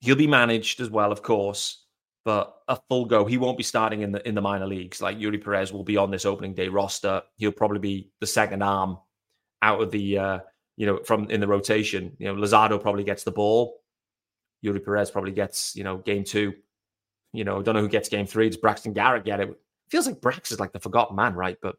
He'll 0.00 0.16
be 0.16 0.26
managed 0.26 0.80
as 0.80 0.90
well 0.90 1.12
of 1.12 1.22
course 1.22 1.84
but 2.24 2.56
a 2.68 2.78
full 2.88 3.04
go. 3.04 3.26
He 3.26 3.36
won't 3.36 3.58
be 3.58 3.64
starting 3.64 4.00
in 4.00 4.12
the 4.12 4.26
in 4.26 4.34
the 4.34 4.40
minor 4.40 4.66
leagues. 4.66 5.02
Like 5.02 5.18
Eury 5.18 5.42
Perez 5.42 5.72
will 5.72 5.84
be 5.84 5.96
on 5.96 6.10
this 6.10 6.24
opening 6.24 6.54
day 6.54 6.68
roster. 6.68 7.22
He'll 7.36 7.52
probably 7.52 7.80
be 7.80 8.10
the 8.20 8.26
second 8.26 8.62
arm 8.62 8.98
out 9.62 9.82
of 9.82 9.90
the 9.90 10.18
uh 10.18 10.38
you 10.76 10.86
know, 10.86 10.98
from 11.04 11.30
in 11.30 11.40
the 11.40 11.46
rotation. 11.46 12.16
You 12.18 12.26
know, 12.26 12.34
Luzardo 12.34 12.80
probably 12.80 13.04
gets 13.04 13.24
the 13.24 13.30
ball. 13.30 13.80
Eury 14.64 14.84
Perez 14.84 15.10
probably 15.10 15.32
gets, 15.32 15.76
you 15.76 15.84
know, 15.84 15.98
game 15.98 16.24
two. 16.24 16.54
You 17.32 17.44
know, 17.44 17.62
don't 17.62 17.74
know 17.74 17.80
who 17.80 17.88
gets 17.88 18.08
game 18.08 18.26
three. 18.26 18.48
Does 18.48 18.56
Braxton 18.56 18.92
Garrett 18.92 19.24
get 19.24 19.40
it? 19.40 19.60
Feels 19.88 20.06
like 20.06 20.20
Brax 20.20 20.52
is 20.52 20.60
like 20.60 20.72
the 20.72 20.80
forgotten 20.80 21.16
man, 21.16 21.34
right? 21.34 21.58
But 21.60 21.76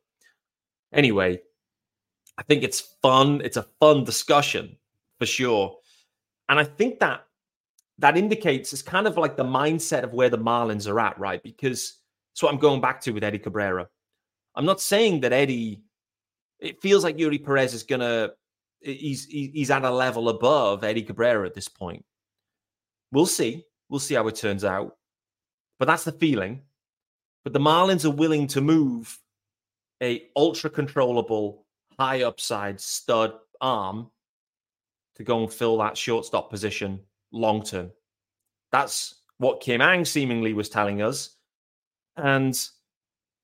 anyway, 0.93 1.41
I 2.37 2.43
think 2.43 2.63
it's 2.63 2.81
fun. 3.01 3.41
It's 3.43 3.57
a 3.57 3.65
fun 3.79 4.03
discussion 4.03 4.77
for 5.17 5.25
sure. 5.25 5.77
And 6.49 6.59
I 6.59 6.63
think 6.63 6.99
that 6.99 7.25
that 7.97 8.17
indicates 8.17 8.73
it's 8.73 8.81
kind 8.81 9.07
of 9.07 9.17
like 9.17 9.37
the 9.37 9.43
mindset 9.43 10.03
of 10.03 10.13
where 10.13 10.29
the 10.29 10.37
Marlins 10.37 10.89
are 10.89 10.99
at, 10.99 11.17
right? 11.17 11.41
Because 11.41 11.99
it's 12.33 12.43
what 12.43 12.53
I'm 12.53 12.59
going 12.59 12.81
back 12.81 12.99
to 13.01 13.11
with 13.11 13.23
Eddie 13.23 13.39
Cabrera. 13.39 13.87
I'm 14.55 14.65
not 14.65 14.81
saying 14.81 15.21
that 15.21 15.33
Eddie, 15.33 15.81
it 16.59 16.81
feels 16.81 17.03
like 17.03 17.17
Eury 17.17 17.43
Perez 17.43 17.73
is 17.73 17.83
going 17.83 18.01
to 18.01 18.33
he's 18.85 19.25
he's 19.25 19.71
at 19.71 19.83
a 19.83 19.89
level 19.89 20.29
above 20.29 20.83
Eddie 20.83 21.03
Cabrera 21.03 21.45
at 21.45 21.53
this 21.53 21.67
point. 21.67 22.05
We'll 23.11 23.25
see. 23.25 23.65
We'll 23.89 23.99
see 23.99 24.15
how 24.15 24.27
it 24.27 24.35
turns 24.35 24.63
out. 24.63 24.95
But 25.79 25.85
that's 25.85 26.03
the 26.03 26.11
feeling. 26.11 26.61
But 27.43 27.53
the 27.53 27.59
Marlins 27.59 28.05
are 28.05 28.11
willing 28.11 28.47
to 28.47 28.61
move 28.61 29.19
a 30.01 30.23
ultra 30.35 30.69
controllable, 30.69 31.65
high 31.99 32.23
upside 32.23 32.79
stud 32.79 33.33
arm 33.61 34.09
to 35.15 35.23
go 35.23 35.43
and 35.43 35.53
fill 35.53 35.77
that 35.77 35.97
shortstop 35.97 36.49
position 36.49 36.99
long 37.31 37.63
term. 37.63 37.91
That's 38.71 39.15
what 39.37 39.61
Kim 39.61 39.81
Ng 39.81 40.05
seemingly 40.05 40.53
was 40.53 40.69
telling 40.69 41.01
us. 41.01 41.35
And 42.17 42.57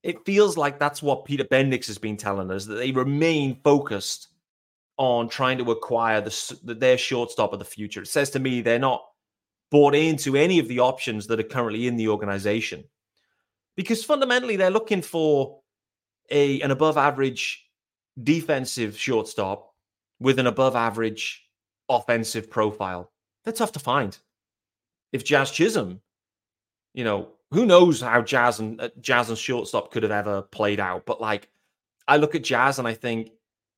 it 0.04 0.26
feels 0.26 0.58
like 0.58 0.80
that's 0.80 1.04
what 1.04 1.26
Peter 1.26 1.44
Bendix 1.44 1.88
has 1.88 1.98
been 1.98 2.18
telling 2.18 2.50
us 2.52 2.66
that 2.66 2.76
they 2.76 2.92
remain 2.92 3.60
focused 3.64 4.28
on 5.02 5.28
trying 5.28 5.58
to 5.58 5.72
acquire 5.72 6.22
the, 6.22 6.60
the, 6.64 6.76
their 6.76 6.96
shortstop 6.96 7.54
of 7.54 7.60
the 7.60 7.66
future. 7.66 8.04
It 8.04 8.08
says 8.08 8.30
to 8.32 8.40
me 8.40 8.62
they're 8.62 8.78
not 8.78 9.04
bought 9.72 9.96
into 9.96 10.36
any 10.36 10.60
of 10.60 10.68
the 10.68 10.80
options 10.80 11.26
that 11.26 11.40
are 11.40 11.44
currently 11.44 11.88
in 11.88 11.96
the 11.96 12.08
organization 12.08 12.84
because 13.76 14.06
fundamentally 14.06 14.58
they're 14.58 14.70
looking 14.70 15.02
for 15.02 15.60
a 16.30 16.62
an 16.62 16.70
above 16.70 16.98
average 16.98 17.66
defensive 18.22 18.96
shortstop 18.96 19.74
with 20.20 20.38
an 20.38 20.46
above 20.46 20.76
average 20.76 21.48
offensive 21.90 22.52
profile. 22.52 23.12
They're 23.44 23.54
tough 23.54 23.72
to 23.72 23.80
find. 23.80 24.16
If 25.12 25.24
Jazz 25.24 25.50
Chisholm, 25.50 26.00
you 26.94 27.04
know, 27.04 27.30
who 27.50 27.66
knows 27.66 28.02
how 28.02 28.22
Jazz 28.22 28.60
and 28.60 28.80
uh, 28.80 28.90
Jazz 29.00 29.30
and 29.30 29.38
shortstop 29.38 29.92
could 29.92 30.04
have 30.04 30.12
ever 30.12 30.44
played 30.44 30.80
out, 30.80 31.08
but 31.08 31.20
like 31.20 31.50
I 32.08 32.18
look 32.18 32.36
at 32.36 32.44
Jazz 32.44 32.78
and 32.78 32.88
I 32.88 32.94
think 32.94 33.32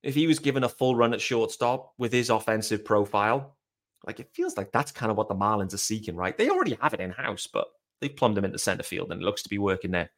if 0.03 0.13
he 0.13 0.27
was 0.27 0.39
given 0.39 0.63
a 0.63 0.69
full 0.69 0.95
run 0.95 1.13
at 1.13 1.21
shortstop 1.21 1.93
with 1.97 2.11
his 2.11 2.29
offensive 2.29 2.83
profile, 2.83 3.55
like 4.05 4.19
it 4.19 4.29
feels 4.33 4.57
like 4.57 4.71
that's 4.71 4.91
kind 4.91 5.09
of 5.09 5.17
what 5.17 5.29
the 5.29 5.35
Marlins 5.35 5.73
are 5.73 5.77
seeking, 5.77 6.15
right? 6.15 6.37
They 6.37 6.49
already 6.49 6.77
have 6.81 6.93
it 6.93 6.99
in 6.99 7.11
house, 7.11 7.47
but 7.47 7.67
they 8.01 8.09
plumbed 8.09 8.37
him 8.37 8.45
into 8.45 8.59
center 8.59 8.83
field 8.83 9.11
and 9.11 9.21
it 9.21 9.25
looks 9.25 9.43
to 9.43 9.49
be 9.49 9.57
working 9.57 9.91
there. 9.91 10.11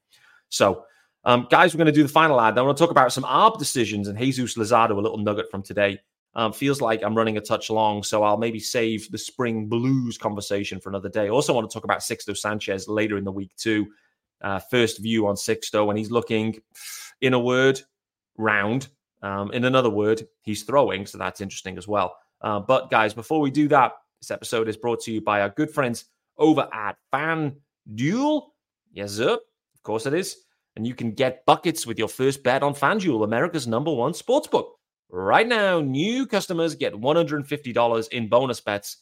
So, 0.49 0.85
um, 1.23 1.47
guys, 1.49 1.73
we're 1.73 1.79
going 1.79 1.85
to 1.85 1.91
do 1.91 2.03
the 2.03 2.09
final 2.09 2.41
ad. 2.41 2.57
I 2.57 2.61
want 2.61 2.77
to 2.77 2.83
talk 2.83 2.91
about 2.91 3.13
some 3.13 3.23
ARB 3.23 3.59
decisions 3.59 4.07
and 4.07 4.17
Jesus 4.17 4.55
Luzardo, 4.55 4.91
a 4.91 5.01
little 5.01 5.17
nugget 5.17 5.49
from 5.51 5.61
today. 5.61 5.99
Um, 6.33 6.51
feels 6.51 6.81
like 6.81 7.01
I'm 7.01 7.15
running 7.15 7.37
a 7.37 7.41
touch 7.41 7.69
long, 7.69 8.03
so 8.03 8.23
I'll 8.23 8.37
maybe 8.37 8.59
save 8.59 9.09
the 9.09 9.17
spring 9.17 9.67
blues 9.67 10.17
conversation 10.17 10.81
for 10.81 10.89
another 10.89 11.07
day. 11.07 11.29
Also, 11.29 11.53
want 11.53 11.69
to 11.69 11.73
talk 11.73 11.85
about 11.85 12.01
Sixto 12.01 12.35
Sanchez 12.35 12.89
later 12.89 13.17
in 13.17 13.23
the 13.23 13.31
week 13.31 13.55
too. 13.55 13.87
Uh, 14.41 14.59
first 14.59 15.01
view 15.01 15.27
on 15.27 15.35
Sixto, 15.35 15.89
and 15.89 15.97
he's 15.97 16.11
looking, 16.11 16.59
in 17.21 17.33
a 17.33 17.39
word, 17.39 17.79
round. 18.37 18.89
Um, 19.25 19.51
in 19.53 19.65
another 19.65 19.89
word, 19.89 20.27
he's 20.43 20.61
throwing, 20.61 21.07
so 21.07 21.17
that's 21.17 21.41
interesting 21.41 21.79
as 21.79 21.87
well. 21.87 22.15
Uh, 22.41 22.59
but 22.59 22.91
guys, 22.91 23.11
before 23.11 23.41
we 23.41 23.49
do 23.49 23.67
that, 23.69 23.93
this 24.21 24.29
episode 24.29 24.69
is 24.69 24.77
brought 24.77 24.99
to 25.01 25.11
you 25.11 25.19
by 25.19 25.41
our 25.41 25.49
good 25.49 25.71
friends 25.71 26.05
over 26.37 26.69
at 26.71 26.95
Fan 27.09 27.55
Duel. 27.95 28.53
Yes, 28.93 29.13
sir. 29.13 29.33
Of 29.33 29.81
course 29.81 30.05
it 30.05 30.13
is. 30.13 30.37
And 30.75 30.85
you 30.85 30.93
can 30.93 31.11
get 31.11 31.43
buckets 31.47 31.87
with 31.87 31.97
your 31.97 32.07
first 32.07 32.43
bet 32.43 32.61
on 32.61 32.75
FanDuel, 32.75 33.23
America's 33.23 33.65
number 33.65 33.91
one 33.91 34.13
sportsbook. 34.13 34.67
Right 35.09 35.47
now, 35.47 35.81
new 35.81 36.27
customers 36.27 36.75
get 36.75 36.93
$150 36.93 38.09
in 38.09 38.27
bonus 38.27 38.61
bets 38.61 38.97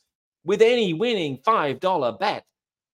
with 0.45 0.61
any 0.61 0.93
winning 0.93 1.39
$5 1.45 2.19
bet. 2.19 2.45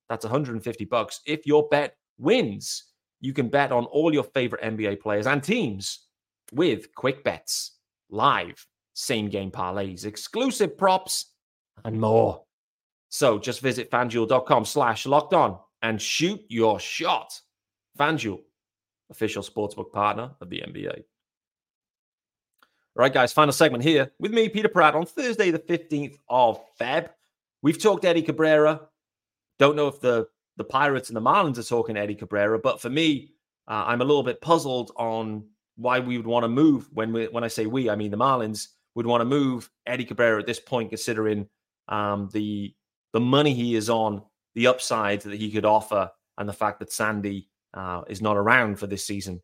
That's 0.08 0.26
150 0.26 0.86
bucks 0.86 1.20
if 1.28 1.46
your 1.46 1.68
bet 1.70 1.96
wins. 2.18 2.86
You 3.22 3.34
can 3.34 3.50
bet 3.50 3.72
on 3.72 3.86
all 3.86 4.12
your 4.12 4.24
favorite 4.24 4.64
NBA 4.64 5.00
players 5.00 5.28
and 5.28 5.44
teams 5.44 6.08
with 6.52 6.94
quick 6.96 7.24
bets, 7.24 7.78
live, 8.10 8.66
same 8.94 9.30
game 9.30 9.52
parlays, 9.52 10.06
exclusive 10.06 10.78
props, 10.78 11.34
and 11.86 12.00
more. 12.00 12.44
So 13.10 13.40
just 13.40 13.62
visit 13.62 13.90
fanduel.com 13.90 14.66
slash 14.66 15.06
locked 15.06 15.34
on 15.34 15.58
and 15.82 16.02
shoot 16.02 16.42
your 16.48 16.80
shot. 16.80 17.40
FanDuel, 17.98 18.40
official 19.10 19.44
sportsbook 19.44 19.92
partner 19.92 20.32
of 20.42 20.50
the 20.50 20.62
NBA. 20.62 21.04
All 22.96 23.04
right, 23.04 23.14
guys, 23.14 23.34
final 23.34 23.54
segment 23.54 23.84
here 23.84 24.12
with 24.20 24.32
me, 24.32 24.50
Peter 24.50 24.70
Pratt, 24.70 24.96
on 24.96 25.06
Thursday, 25.06 25.52
the 25.52 25.60
15th 25.60 26.18
of 26.28 26.60
Feb. 26.78 27.10
We've 27.62 27.82
talked 27.82 28.06
Eddie 28.06 28.22
Cabrera. 28.22 28.82
Don't 29.58 29.76
know 29.76 29.88
if 29.88 30.00
the, 30.00 30.28
the 30.58 30.64
Pirates 30.64 31.10
and 31.10 31.16
the 31.16 31.22
Marlins 31.22 31.58
are 31.58 31.64
talking 31.64 31.98
Eddie 31.98 32.16
Cabrera, 32.16 32.60
but 32.60 32.82
for 32.82 32.90
me, 32.90 33.32
uh, 33.68 33.86
I'm 33.88 34.02
a 34.02 34.06
little 34.06 34.24
bit 34.24 34.42
puzzled 34.42 34.92
on 34.96 35.46
why 35.80 36.00
we 36.00 36.18
would 36.18 36.28
want 36.28 36.44
to 36.44 36.50
move. 36.50 36.90
When 36.94 37.14
we, 37.14 37.28
when 37.28 37.44
I 37.44 37.48
say 37.48 37.66
we, 37.66 37.90
I 37.90 37.96
mean 37.96 38.12
the 38.12 38.18
Marlins 38.18 38.68
would 38.96 39.08
want 39.08 39.22
to 39.22 39.26
move 39.26 39.70
Eddie 39.86 40.06
Cabrera 40.06 40.40
at 40.40 40.46
this 40.46 40.60
point, 40.60 40.90
considering 40.90 41.48
um, 41.88 42.30
the 42.34 42.74
the 43.14 43.20
money 43.20 43.54
he 43.54 43.76
is 43.76 43.90
on, 43.90 44.22
the 44.56 44.68
upside 44.68 45.22
that 45.22 45.40
he 45.40 45.52
could 45.52 45.66
offer, 45.66 46.12
and 46.38 46.48
the 46.48 46.54
fact 46.54 46.80
that 46.80 46.92
Sandy 46.92 47.50
uh, 47.74 48.02
is 48.08 48.22
not 48.22 48.38
around 48.38 48.78
for 48.78 48.88
this 48.88 49.06
season. 49.06 49.42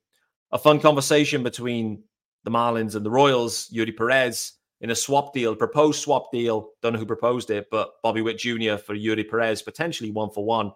A 0.51 0.57
fun 0.57 0.79
conversation 0.79 1.41
between 1.41 2.03
the 2.43 2.51
Marlins 2.51 2.95
and 2.95 3.05
the 3.05 3.09
Royals, 3.09 3.69
Eury 3.73 3.95
Perez, 3.95 4.53
in 4.81 4.91
a 4.91 4.95
swap 4.95 5.33
deal, 5.33 5.55
proposed 5.55 6.01
swap 6.01 6.31
deal. 6.31 6.69
Don't 6.81 6.93
know 6.93 6.99
who 6.99 7.05
proposed 7.05 7.49
it, 7.49 7.67
but 7.71 7.93
Bobby 8.03 8.21
Witt 8.21 8.37
Jr. 8.37 8.77
for 8.77 8.95
Eury 8.95 9.27
Perez, 9.27 9.61
potentially 9.61 10.11
one 10.11 10.29
for 10.29 10.45
one. 10.45 10.71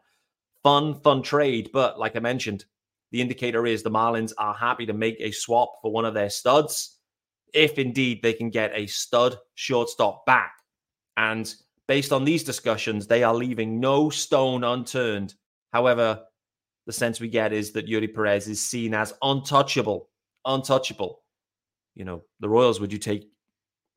Fun, 0.63 0.95
fun 0.95 1.21
trade. 1.21 1.69
But 1.71 1.99
like 1.99 2.15
I 2.15 2.19
mentioned, 2.19 2.65
the 3.11 3.21
indicator 3.21 3.65
is 3.65 3.83
the 3.83 3.91
Marlins 3.91 4.33
are 4.37 4.53
happy 4.53 4.85
to 4.85 4.93
make 4.93 5.17
a 5.19 5.31
swap 5.31 5.79
for 5.81 5.91
one 5.91 6.05
of 6.05 6.13
their 6.13 6.29
studs 6.29 6.97
if 7.53 7.79
indeed 7.79 8.21
they 8.21 8.33
can 8.33 8.49
get 8.49 8.71
a 8.75 8.85
stud 8.87 9.37
shortstop 9.55 10.25
back. 10.25 10.53
And 11.17 11.53
based 11.87 12.13
on 12.13 12.23
these 12.23 12.43
discussions, 12.43 13.07
they 13.07 13.23
are 13.23 13.33
leaving 13.33 13.79
no 13.79 14.09
stone 14.09 14.63
unturned. 14.63 15.33
However, 15.73 16.21
the 16.85 16.93
sense 16.93 17.19
we 17.19 17.27
get 17.27 17.53
is 17.53 17.71
that 17.71 17.87
Eury 17.87 18.13
Perez 18.13 18.47
is 18.47 18.65
seen 18.65 18.93
as 18.93 19.13
untouchable. 19.21 20.09
Untouchable. 20.45 21.23
You 21.95 22.05
know, 22.05 22.23
the 22.39 22.49
Royals, 22.49 22.79
would 22.79 22.93
you 22.93 22.99
take 22.99 23.29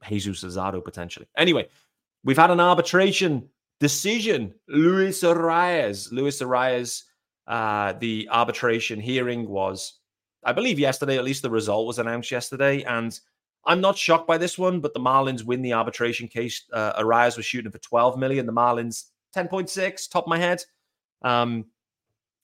Jesus 0.08 0.42
Luzardo 0.42 0.82
potentially? 0.84 1.26
Anyway, 1.36 1.68
we've 2.24 2.36
had 2.36 2.50
an 2.50 2.60
arbitration 2.60 3.48
decision. 3.78 4.54
Luis 4.68 5.22
Arraez. 5.22 6.10
Luis 6.10 6.40
Arraez, 6.40 7.02
uh, 7.46 7.94
the 7.94 8.28
arbitration 8.30 9.00
hearing 9.00 9.48
was, 9.48 9.94
I 10.44 10.52
believe, 10.52 10.78
yesterday. 10.78 11.18
At 11.18 11.24
least 11.24 11.42
the 11.42 11.50
result 11.50 11.86
was 11.86 11.98
announced 11.98 12.30
yesterday. 12.30 12.82
And 12.82 13.18
I'm 13.64 13.80
not 13.80 13.98
shocked 13.98 14.26
by 14.26 14.38
this 14.38 14.58
one, 14.58 14.80
but 14.80 14.94
the 14.94 15.00
Marlins 15.00 15.44
win 15.44 15.62
the 15.62 15.72
arbitration 15.72 16.28
case. 16.28 16.64
Uh, 16.72 17.00
Arraez 17.02 17.36
was 17.36 17.46
shooting 17.46 17.70
for 17.70 17.78
12 17.78 18.18
million. 18.18 18.46
The 18.46 18.52
Marlins 18.52 19.04
10.6, 19.36 20.10
top 20.10 20.24
of 20.24 20.28
my 20.28 20.38
head. 20.38 20.62
Um, 21.22 21.66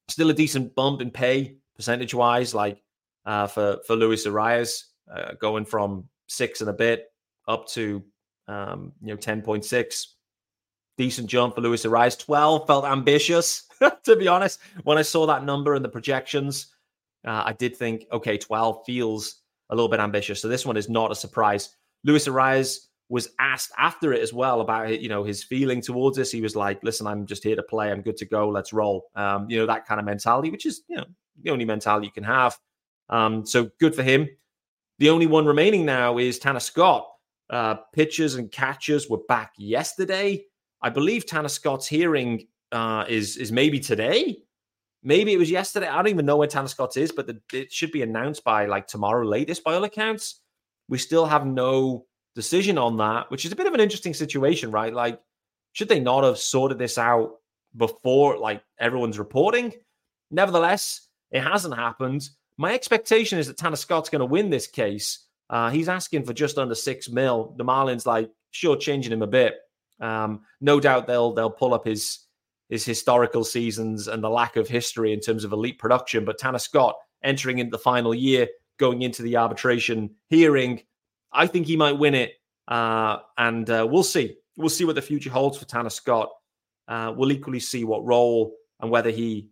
still 0.08 0.30
a 0.30 0.34
decent 0.34 0.74
bump 0.74 1.00
in 1.00 1.10
pay 1.10 1.56
percentage 1.76 2.14
wise, 2.14 2.54
like 2.54 2.82
uh, 3.26 3.46
for 3.46 3.78
for 3.86 3.96
Luis 3.96 4.26
Arraez, 4.26 4.84
uh, 5.12 5.32
going 5.40 5.64
from 5.64 6.08
six 6.26 6.60
and 6.60 6.70
a 6.70 6.72
bit 6.72 7.06
up 7.46 7.66
to 7.68 8.02
um, 8.46 8.92
you 9.02 9.08
know 9.08 9.16
10.6. 9.16 10.06
Decent 10.98 11.28
jump 11.28 11.54
for 11.54 11.60
Luis 11.60 11.86
Arraez. 11.86 12.18
12 12.18 12.66
felt 12.66 12.84
ambitious, 12.84 13.62
to 14.04 14.16
be 14.16 14.28
honest. 14.28 14.60
When 14.82 14.98
I 14.98 15.02
saw 15.02 15.26
that 15.26 15.44
number 15.44 15.74
and 15.74 15.84
the 15.84 15.88
projections, 15.88 16.74
uh, 17.26 17.44
I 17.46 17.52
did 17.52 17.76
think, 17.76 18.04
okay, 18.12 18.36
12 18.36 18.84
feels 18.84 19.42
a 19.70 19.74
little 19.74 19.88
bit 19.88 20.00
ambitious. 20.00 20.42
So 20.42 20.48
this 20.48 20.66
one 20.66 20.76
is 20.76 20.88
not 20.88 21.12
a 21.12 21.14
surprise. 21.14 21.76
Luis 22.04 22.26
Arraez 22.26 22.88
was 23.08 23.30
asked 23.38 23.72
after 23.78 24.12
it 24.12 24.20
as 24.20 24.32
well 24.32 24.60
about 24.60 25.00
you 25.00 25.08
know 25.08 25.24
his 25.24 25.42
feeling 25.42 25.80
towards 25.80 26.16
this. 26.16 26.30
He 26.30 26.40
was 26.40 26.54
like, 26.54 26.82
"Listen, 26.82 27.06
I'm 27.06 27.26
just 27.26 27.42
here 27.42 27.56
to 27.56 27.62
play. 27.62 27.90
I'm 27.90 28.02
good 28.02 28.16
to 28.18 28.26
go. 28.26 28.48
Let's 28.48 28.72
roll." 28.72 29.10
Um, 29.14 29.48
you 29.48 29.58
know 29.58 29.66
that 29.66 29.86
kind 29.86 29.98
of 29.98 30.04
mentality, 30.04 30.50
which 30.50 30.66
is 30.66 30.82
you 30.88 30.96
know 30.96 31.06
the 31.42 31.50
only 31.50 31.64
mentality 31.64 32.06
you 32.06 32.12
can 32.12 32.24
have. 32.24 32.58
Um, 33.08 33.46
so 33.46 33.70
good 33.80 33.94
for 33.94 34.02
him. 34.02 34.28
The 34.98 35.10
only 35.10 35.26
one 35.26 35.46
remaining 35.46 35.86
now 35.86 36.18
is 36.18 36.38
Tanner 36.38 36.60
Scott. 36.60 37.08
Uh, 37.48 37.76
pitchers 37.94 38.34
and 38.34 38.52
catchers 38.52 39.08
were 39.08 39.20
back 39.28 39.52
yesterday. 39.56 40.44
I 40.82 40.90
believe 40.90 41.26
Tanner 41.26 41.48
Scott's 41.48 41.86
hearing 41.86 42.46
uh, 42.72 43.04
is 43.08 43.36
is 43.36 43.52
maybe 43.52 43.80
today. 43.80 44.38
Maybe 45.02 45.32
it 45.32 45.38
was 45.38 45.50
yesterday. 45.50 45.86
I 45.86 45.96
don't 45.96 46.08
even 46.08 46.26
know 46.26 46.36
where 46.36 46.48
Tanner 46.48 46.68
Scott 46.68 46.96
is, 46.96 47.12
but 47.12 47.26
the, 47.26 47.40
it 47.52 47.72
should 47.72 47.92
be 47.92 48.02
announced 48.02 48.42
by 48.44 48.66
like 48.66 48.86
tomorrow 48.86 49.26
latest 49.26 49.62
by 49.64 49.74
all 49.74 49.84
accounts. 49.84 50.40
We 50.88 50.98
still 50.98 51.26
have 51.26 51.46
no 51.46 52.06
decision 52.34 52.78
on 52.78 52.96
that, 52.98 53.30
which 53.30 53.44
is 53.44 53.52
a 53.52 53.56
bit 53.56 53.66
of 53.66 53.74
an 53.74 53.80
interesting 53.80 54.14
situation, 54.14 54.70
right? 54.70 54.92
Like, 54.92 55.20
should 55.72 55.88
they 55.88 56.00
not 56.00 56.24
have 56.24 56.38
sorted 56.38 56.78
this 56.78 56.98
out 56.98 57.36
before 57.76 58.38
like 58.38 58.62
everyone's 58.78 59.18
reporting? 59.18 59.72
Nevertheless, 60.30 61.08
it 61.30 61.42
hasn't 61.42 61.76
happened. 61.76 62.28
My 62.56 62.74
expectation 62.74 63.38
is 63.38 63.46
that 63.46 63.56
Tanner 63.56 63.76
Scott's 63.76 64.10
going 64.10 64.20
to 64.20 64.26
win 64.26 64.50
this 64.50 64.66
case. 64.66 65.26
Uh, 65.48 65.70
he's 65.70 65.88
asking 65.88 66.24
for 66.24 66.32
just 66.32 66.58
under 66.58 66.74
six 66.74 67.08
mil. 67.08 67.54
The 67.56 67.64
Marlins 67.64 68.04
like 68.04 68.30
sure 68.50 68.76
changing 68.76 69.12
him 69.12 69.22
a 69.22 69.26
bit. 69.26 69.54
Um, 70.00 70.42
no 70.60 70.80
doubt 70.80 71.06
they'll 71.06 71.32
they'll 71.32 71.50
pull 71.50 71.74
up 71.74 71.84
his 71.84 72.20
his 72.68 72.84
historical 72.84 73.44
seasons 73.44 74.08
and 74.08 74.22
the 74.22 74.30
lack 74.30 74.56
of 74.56 74.68
history 74.68 75.12
in 75.12 75.20
terms 75.20 75.44
of 75.44 75.52
elite 75.52 75.78
production. 75.78 76.24
But 76.24 76.38
Tanner 76.38 76.58
Scott 76.58 76.96
entering 77.22 77.58
into 77.58 77.70
the 77.70 77.78
final 77.78 78.14
year, 78.14 78.48
going 78.78 79.02
into 79.02 79.22
the 79.22 79.36
arbitration 79.36 80.10
hearing, 80.28 80.82
I 81.32 81.46
think 81.46 81.66
he 81.66 81.76
might 81.76 81.98
win 81.98 82.14
it. 82.14 82.32
Uh, 82.66 83.18
and 83.38 83.68
uh, 83.70 83.86
we'll 83.90 84.02
see. 84.02 84.36
We'll 84.56 84.68
see 84.68 84.84
what 84.84 84.96
the 84.96 85.02
future 85.02 85.30
holds 85.30 85.56
for 85.56 85.64
Tanner 85.64 85.90
Scott. 85.90 86.30
Uh, 86.86 87.12
we'll 87.16 87.32
equally 87.32 87.60
see 87.60 87.84
what 87.84 88.04
role 88.04 88.54
and 88.80 88.90
whether 88.90 89.10
he, 89.10 89.48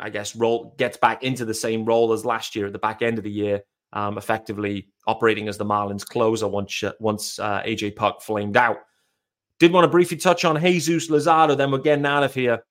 I 0.00 0.10
guess, 0.10 0.34
role 0.34 0.74
gets 0.78 0.96
back 0.96 1.22
into 1.22 1.44
the 1.44 1.54
same 1.54 1.84
role 1.84 2.12
as 2.12 2.24
last 2.24 2.56
year 2.56 2.66
at 2.66 2.72
the 2.72 2.78
back 2.78 3.02
end 3.02 3.18
of 3.18 3.24
the 3.24 3.30
year, 3.30 3.62
um, 3.92 4.18
effectively 4.18 4.88
operating 5.06 5.48
as 5.48 5.58
the 5.58 5.64
Marlins 5.64 6.06
closer 6.06 6.48
once 6.48 6.82
once 7.00 7.38
uh, 7.38 7.62
AJ 7.62 7.96
Puk 7.96 8.22
flamed 8.22 8.56
out. 8.56 8.78
Did 9.60 9.72
want 9.72 9.84
to 9.84 9.88
briefly 9.88 10.16
touch 10.16 10.44
on 10.44 10.60
Jesus 10.60 11.08
Luzardo, 11.08 11.56
then 11.56 11.70
we're 11.70 11.78
getting 11.78 12.06
out 12.06 12.24
of 12.24 12.34
here. 12.34 12.64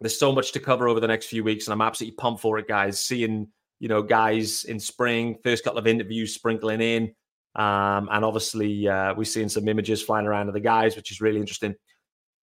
there's 0.00 0.18
so 0.18 0.32
much 0.32 0.52
to 0.52 0.60
cover 0.60 0.88
over 0.88 0.98
the 0.98 1.06
next 1.06 1.26
few 1.26 1.44
weeks, 1.44 1.66
and 1.66 1.72
I'm 1.72 1.80
absolutely 1.80 2.16
pumped 2.16 2.42
for 2.42 2.58
it, 2.58 2.66
guys. 2.66 2.98
Seeing 2.98 3.48
you 3.78 3.88
know 3.88 4.02
guys 4.02 4.64
in 4.64 4.80
spring, 4.80 5.36
first 5.44 5.64
couple 5.64 5.78
of 5.78 5.86
interviews 5.86 6.34
sprinkling 6.34 6.80
in, 6.80 7.14
um, 7.54 8.08
and 8.10 8.24
obviously 8.24 8.88
uh, 8.88 9.14
we're 9.14 9.24
seeing 9.24 9.48
some 9.48 9.68
images 9.68 10.02
flying 10.02 10.26
around 10.26 10.48
of 10.48 10.54
the 10.54 10.60
guys, 10.60 10.96
which 10.96 11.10
is 11.10 11.20
really 11.20 11.40
interesting. 11.40 11.74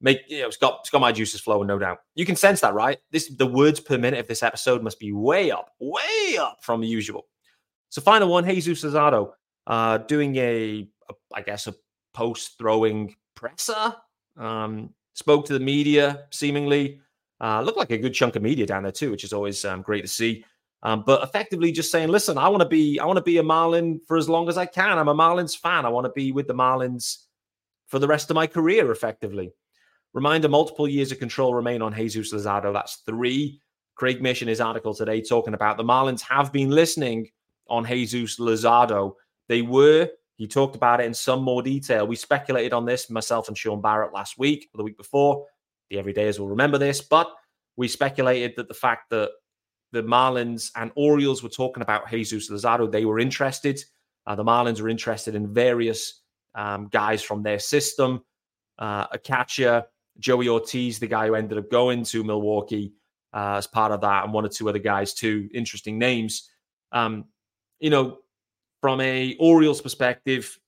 Make 0.00 0.20
you 0.28 0.42
know, 0.42 0.46
it's 0.46 0.56
got 0.56 0.78
it's 0.80 0.90
got 0.90 1.00
my 1.00 1.10
juices 1.10 1.40
flowing, 1.40 1.66
no 1.66 1.78
doubt. 1.78 1.98
You 2.14 2.24
can 2.24 2.36
sense 2.36 2.60
that, 2.60 2.74
right? 2.74 2.98
This 3.10 3.28
the 3.36 3.46
words 3.46 3.80
per 3.80 3.98
minute 3.98 4.20
of 4.20 4.28
this 4.28 4.44
episode 4.44 4.82
must 4.82 5.00
be 5.00 5.10
way 5.12 5.50
up, 5.50 5.72
way 5.80 6.36
up 6.38 6.58
from 6.62 6.80
the 6.80 6.86
usual. 6.86 7.26
So 7.88 8.00
final 8.00 8.28
one, 8.28 8.44
Jesus 8.44 8.84
Luzardo, 8.84 9.32
uh, 9.66 9.98
doing 9.98 10.36
a, 10.36 10.88
a 11.10 11.14
I 11.34 11.42
guess 11.42 11.66
a 11.66 11.74
post 12.14 12.58
throwing 12.58 13.16
presser. 13.38 13.94
Um, 14.36 14.90
spoke 15.14 15.46
to 15.46 15.52
the 15.52 15.60
media 15.60 16.26
seemingly 16.30 17.00
uh, 17.40 17.62
looked 17.62 17.78
like 17.78 17.90
a 17.90 17.98
good 17.98 18.14
chunk 18.14 18.36
of 18.36 18.42
media 18.42 18.66
down 18.66 18.82
there 18.82 18.92
too, 18.92 19.10
which 19.10 19.24
is 19.24 19.32
always 19.32 19.64
um, 19.64 19.82
great 19.82 20.02
to 20.02 20.08
see. 20.08 20.44
Um, 20.82 21.02
but 21.06 21.22
effectively 21.22 21.72
just 21.72 21.90
saying, 21.90 22.08
listen, 22.08 22.38
I 22.38 22.48
want 22.48 22.62
to 22.62 22.68
be, 22.68 22.98
I 23.00 23.06
want 23.06 23.16
to 23.16 23.22
be 23.22 23.38
a 23.38 23.42
Marlin 23.42 24.00
for 24.06 24.16
as 24.16 24.28
long 24.28 24.48
as 24.48 24.56
I 24.56 24.66
can. 24.66 24.98
I'm 24.98 25.08
a 25.08 25.14
Marlins 25.14 25.56
fan. 25.56 25.84
I 25.84 25.88
want 25.88 26.04
to 26.06 26.12
be 26.12 26.32
with 26.32 26.46
the 26.46 26.54
Marlins 26.54 27.24
for 27.86 27.98
the 27.98 28.06
rest 28.08 28.30
of 28.30 28.34
my 28.34 28.46
career, 28.46 28.90
effectively. 28.90 29.52
Reminder: 30.14 30.48
multiple 30.48 30.88
years 30.88 31.12
of 31.12 31.18
control 31.18 31.54
remain 31.54 31.82
on 31.82 31.94
Jesus 31.94 32.32
Luzardo. 32.32 32.72
That's 32.72 32.96
three. 33.06 33.60
Craig 33.96 34.22
Mish 34.22 34.42
in 34.42 34.48
his 34.48 34.60
article 34.60 34.94
today 34.94 35.20
talking 35.20 35.54
about 35.54 35.76
the 35.76 35.84
Marlins 35.84 36.20
have 36.22 36.52
been 36.52 36.70
listening 36.70 37.28
on 37.68 37.84
Jesus 37.84 38.38
Luzardo. 38.38 39.14
They 39.48 39.62
were. 39.62 40.08
He 40.38 40.46
talked 40.46 40.76
about 40.76 41.00
it 41.00 41.06
in 41.06 41.14
some 41.14 41.42
more 41.42 41.62
detail. 41.62 42.06
We 42.06 42.14
speculated 42.14 42.72
on 42.72 42.86
this, 42.86 43.10
myself 43.10 43.48
and 43.48 43.58
Sean 43.58 43.82
Barrett 43.82 44.14
last 44.14 44.38
week 44.38 44.70
or 44.72 44.78
the 44.78 44.84
week 44.84 44.96
before. 44.96 45.44
The 45.90 45.96
everydayers 45.96 46.38
will 46.38 46.48
remember 46.48 46.78
this, 46.78 47.00
but 47.00 47.28
we 47.76 47.88
speculated 47.88 48.54
that 48.56 48.68
the 48.68 48.74
fact 48.74 49.10
that 49.10 49.30
the 49.90 50.02
Marlins 50.02 50.70
and 50.76 50.92
Orioles 50.94 51.42
were 51.42 51.48
talking 51.48 51.82
about 51.82 52.08
Jesus 52.08 52.50
Luzardo, 52.50 52.90
they 52.90 53.04
were 53.04 53.18
interested. 53.18 53.82
Uh, 54.26 54.36
the 54.36 54.44
Marlins 54.44 54.80
were 54.80 54.88
interested 54.88 55.34
in 55.34 55.52
various 55.52 56.22
um, 56.54 56.86
guys 56.88 57.20
from 57.20 57.42
their 57.42 57.58
system. 57.58 58.22
Uh, 58.78 59.06
a 59.10 59.18
catcher, 59.18 59.84
Joey 60.20 60.48
Ortiz, 60.48 61.00
the 61.00 61.06
guy 61.08 61.26
who 61.26 61.34
ended 61.34 61.58
up 61.58 61.68
going 61.68 62.04
to 62.04 62.22
Milwaukee 62.22 62.92
uh, 63.34 63.56
as 63.56 63.66
part 63.66 63.90
of 63.90 64.00
that, 64.02 64.24
and 64.24 64.32
one 64.32 64.44
or 64.44 64.48
two 64.48 64.68
other 64.68 64.78
guys 64.78 65.14
too. 65.14 65.48
Interesting 65.52 65.98
names. 65.98 66.48
Um, 66.92 67.24
you 67.80 67.90
know, 67.90 68.18
from 68.80 69.00
a 69.00 69.36
Orioles 69.38 69.80
perspective, 69.80 70.58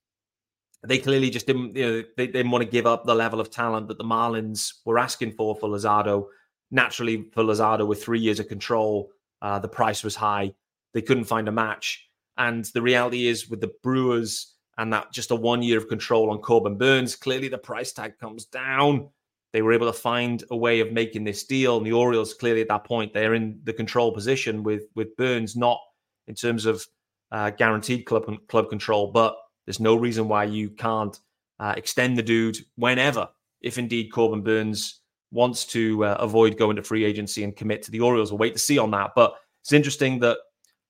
they 0.86 0.98
clearly 0.98 1.30
just 1.30 1.46
didn't, 1.46 1.76
you 1.76 1.86
know, 1.86 2.04
they, 2.16 2.26
didn't 2.26 2.50
want 2.50 2.64
to 2.64 2.70
give 2.70 2.86
up 2.86 3.04
the 3.04 3.14
level 3.14 3.40
of 3.40 3.50
talent 3.50 3.88
that 3.88 3.98
the 3.98 4.04
Marlins 4.04 4.74
were 4.84 4.98
asking 4.98 5.32
for 5.32 5.54
for 5.54 5.68
Luzardo. 5.68 6.26
Naturally, 6.70 7.28
for 7.32 7.42
Luzardo, 7.42 7.86
with 7.86 8.02
three 8.02 8.20
years 8.20 8.40
of 8.40 8.48
control, 8.48 9.10
uh, 9.42 9.58
the 9.58 9.68
price 9.68 10.02
was 10.02 10.16
high. 10.16 10.54
They 10.94 11.02
couldn't 11.02 11.24
find 11.24 11.48
a 11.48 11.52
match. 11.52 12.08
And 12.38 12.64
the 12.66 12.82
reality 12.82 13.26
is, 13.26 13.50
with 13.50 13.60
the 13.60 13.72
Brewers 13.82 14.54
and 14.78 14.92
that 14.92 15.12
just 15.12 15.30
a 15.30 15.34
one 15.34 15.62
year 15.62 15.76
of 15.76 15.88
control 15.88 16.30
on 16.30 16.38
Corbin 16.38 16.78
Burnes, 16.78 17.16
clearly 17.16 17.48
the 17.48 17.58
price 17.58 17.92
tag 17.92 18.18
comes 18.18 18.46
down. 18.46 19.08
They 19.52 19.62
were 19.62 19.72
able 19.72 19.88
to 19.88 19.98
find 19.98 20.42
a 20.50 20.56
way 20.56 20.80
of 20.80 20.92
making 20.92 21.24
this 21.24 21.44
deal. 21.44 21.76
And 21.76 21.84
the 21.84 21.92
Orioles, 21.92 22.32
clearly 22.32 22.62
at 22.62 22.68
that 22.68 22.84
point, 22.84 23.12
they're 23.12 23.34
in 23.34 23.60
the 23.64 23.72
control 23.72 24.12
position 24.12 24.62
with 24.62 24.84
with 24.94 25.16
Burnes, 25.16 25.56
not 25.56 25.80
in 26.28 26.34
terms 26.34 26.64
of 26.64 26.86
uh, 27.32 27.50
guaranteed 27.50 28.06
club 28.06 28.24
club 28.48 28.68
control, 28.68 29.12
but 29.12 29.36
there's 29.66 29.80
no 29.80 29.94
reason 29.94 30.28
why 30.28 30.44
you 30.44 30.70
can't 30.70 31.18
uh, 31.58 31.74
extend 31.76 32.16
the 32.16 32.22
dude 32.22 32.58
whenever, 32.76 33.28
if 33.60 33.78
indeed 33.78 34.10
Corbin 34.12 34.42
Burnes 34.42 35.00
wants 35.30 35.64
to 35.66 36.04
uh, 36.04 36.16
avoid 36.18 36.58
going 36.58 36.76
to 36.76 36.82
free 36.82 37.04
agency 37.04 37.44
and 37.44 37.56
commit 37.56 37.82
to 37.82 37.90
the 37.90 38.00
Orioles. 38.00 38.32
We'll 38.32 38.38
wait 38.38 38.54
to 38.54 38.58
see 38.58 38.78
on 38.78 38.90
that. 38.92 39.10
But 39.14 39.34
it's 39.62 39.72
interesting 39.72 40.18
that, 40.20 40.38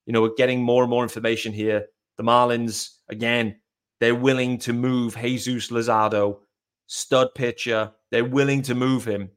you 0.05 0.13
know, 0.13 0.21
we're 0.21 0.35
getting 0.35 0.63
more 0.63 0.83
and 0.83 0.89
more 0.89 1.03
information 1.03 1.53
here. 1.53 1.85
The 2.17 2.23
Marlins, 2.23 2.89
again, 3.09 3.57
they're 3.99 4.15
willing 4.15 4.57
to 4.59 4.73
move 4.73 5.15
Jesus 5.15 5.69
Luzardo, 5.69 6.39
stud 6.87 7.29
pitcher. 7.35 7.91
They're 8.09 8.25
willing 8.25 8.63
to 8.63 8.75
move 8.75 9.05
him 9.05 9.29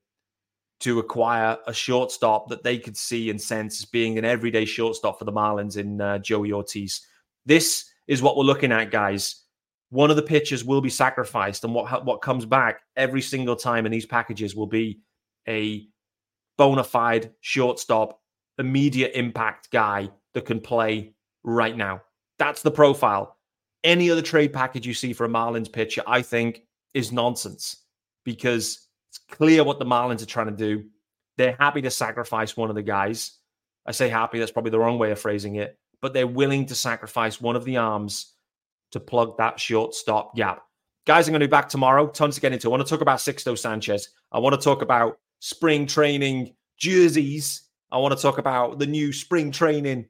to 0.85 0.99
acquire 0.99 1.57
a 1.67 1.73
shortstop 1.73 2.51
that 2.51 2.63
they 2.63 2.77
could 2.79 2.97
see 2.97 3.31
and 3.31 3.41
sense 3.41 3.81
as 3.81 3.87
being 3.87 4.19
an 4.19 4.25
everyday 4.27 4.67
shortstop 4.67 5.19
for 5.19 5.25
the 5.25 5.33
Marlins 5.33 5.79
in 5.79 5.99
uh, 5.99 6.19
Joey 6.19 6.53
Ortiz. 6.53 7.07
This 7.47 7.91
is 8.07 8.21
what 8.21 8.37
we're 8.37 8.45
looking 8.45 8.71
at, 8.71 8.91
guys. 8.91 9.45
One 9.89 10.11
of 10.11 10.17
the 10.17 10.23
pitchers 10.23 10.63
will 10.63 10.83
be 10.83 10.91
sacrificed, 10.91 11.65
and 11.65 11.75
what 11.75 12.05
what 12.05 12.21
comes 12.21 12.45
back 12.45 12.83
every 12.97 13.23
single 13.23 13.57
time 13.57 13.87
in 13.87 13.93
these 13.93 14.05
packages 14.05 14.55
will 14.55 14.67
be 14.67 15.01
a 15.49 15.87
bona 16.59 16.85
fide 16.85 17.33
shortstop, 17.41 18.21
immediate 18.59 19.13
impact 19.15 19.71
guy 19.71 20.11
that 20.35 20.45
can 20.45 20.61
play 20.61 21.15
right 21.45 21.77
now. 21.77 22.03
That's 22.39 22.61
the 22.61 22.71
profile. 22.71 23.39
Any 23.85 24.11
other 24.11 24.23
trade 24.23 24.53
package 24.53 24.87
you 24.87 24.95
see 24.95 25.15
for 25.15 25.25
a 25.25 25.29
Marlins 25.29 25.73
pitcher, 25.73 26.03
I 26.07 26.21
think, 26.21 26.63
is 26.93 27.11
nonsense 27.11 27.85
because 28.25 28.89
it's 29.15 29.37
clear 29.37 29.65
what 29.65 29.79
the 29.79 29.85
Marlins 29.85 30.23
are 30.23 30.27
trying 30.27 30.47
to 30.47 30.57
do. 30.57 30.85
They're 31.37 31.57
happy 31.59 31.83
to 31.83 31.91
sacrifice 31.91 32.57
one 32.57 32.69
of 32.69 32.77
the 32.77 32.83
guys. 32.83 33.39
I 33.87 33.93
say 33.93 34.09
happy, 34.09 34.39
that's 34.39 34.51
probably 34.51 34.71
the 34.71 34.79
wrong 34.79 34.99
way 34.99 35.11
of 35.11 35.19
phrasing 35.19 35.57
it 35.57 35.79
but 36.05 36.13
they're 36.13 36.27
willing 36.27 36.67
to 36.67 36.75
sacrifice 36.75 37.41
one 37.41 37.57
of 37.57 37.65
the 37.65 37.79
arms 37.79 38.35
to 38.93 39.01
plug 39.01 39.39
that 39.39 39.59
shortstop 39.59 40.37
gap. 40.37 40.63
Guys, 41.07 41.27
I'm 41.27 41.33
going 41.33 41.41
to 41.41 41.47
be 41.47 41.51
back 41.51 41.67
tomorrow. 41.67 42.09
Tons 42.09 42.35
to 42.35 42.43
get 42.43 42.53
into. 42.53 42.69
I 42.69 42.73
want 42.73 42.87
to 42.87 42.91
talk 42.91 43.01
about 43.01 43.21
Sixto 43.21 43.57
Sanchez. 43.57 44.11
I 44.31 44.39
want 44.39 44.55
to 44.55 44.61
talk 44.63 44.83
about 44.83 45.17
spring 45.41 45.87
training 45.87 46.55
jerseys. 46.77 47.71
I 47.91 47.97
want 47.97 48.15
to 48.15 48.21
talk 48.21 48.37
about 48.37 48.79
the 48.79 48.87
new 48.87 49.15
spring 49.15 49.51
training 49.51 50.05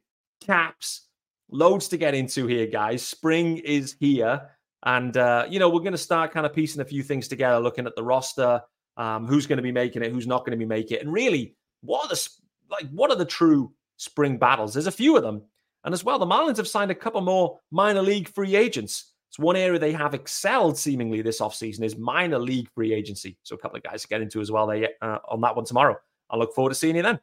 caps. 0.45 1.07
Loads 1.49 1.87
to 1.88 1.97
get 1.97 2.12
into 2.12 2.49
here, 2.49 2.67
guys. 2.67 3.07
Spring 3.07 3.59
is 3.59 3.95
here. 4.01 4.51
And, 4.85 5.17
uh, 5.17 5.47
you 5.49 5.61
know, 5.61 5.69
we're 5.69 5.79
going 5.79 5.93
to 5.93 5.99
start 5.99 6.33
kind 6.33 6.45
of 6.45 6.53
piecing 6.53 6.81
a 6.81 6.85
few 6.85 7.05
things 7.05 7.29
together, 7.29 7.61
looking 7.61 7.87
at 7.87 7.95
the 7.95 8.03
roster, 8.03 8.61
um, 8.96 9.26
who's 9.26 9.46
going 9.46 9.59
to 9.59 9.62
be 9.62 9.72
making 9.72 10.02
it, 10.02 10.12
who's 10.12 10.26
not 10.26 10.40
going 10.40 10.52
to 10.52 10.57
be 10.57 10.66
making 10.66 10.98
it. 10.98 11.02
And 11.02 11.12
really, 11.12 11.57
what 11.83 12.04
are 12.04 12.09
the, 12.09 12.28
like, 12.70 12.88
what 12.90 13.11
are 13.11 13.16
the 13.16 13.24
true 13.24 13.72
spring 13.96 14.38
battles? 14.38 14.72
There's 14.74 14.87
a 14.87 14.92
few 14.92 15.16
of 15.16 15.22
them. 15.22 15.42
And 15.85 15.92
as 15.92 16.04
well, 16.04 16.18
the 16.18 16.26
Marlins 16.26 16.57
have 16.57 16.68
signed 16.68 16.90
a 16.90 16.94
couple 16.94 17.20
more 17.20 17.59
minor 17.70 18.02
league 18.02 18.28
free 18.28 18.57
agents. 18.57 19.12
It's 19.28 19.38
one 19.38 19.57
area 19.57 19.78
they 19.78 19.92
have 19.92 20.14
excelled 20.14 20.78
seemingly 20.78 21.20
this 21.20 21.40
offseason 21.40 21.83
is 21.83 21.96
minor 21.96 22.38
league 22.38 22.70
free 22.74 22.94
agency. 22.94 23.37
So 23.42 23.57
a 23.57 23.59
couple 23.59 23.76
of 23.76 23.83
guys 23.83 24.02
to 24.02 24.09
get 24.09 24.22
into 24.22 24.40
as 24.40 24.50
well 24.50 24.66
there 24.66 24.90
uh, 25.02 25.18
on 25.28 25.40
that 25.40 25.57
one 25.57 25.64
tomorrow. 25.64 25.96
I 26.30 26.37
look 26.37 26.54
forward 26.54 26.70
to 26.70 26.74
seeing 26.74 26.96
you 26.96 27.02
then. 27.02 27.18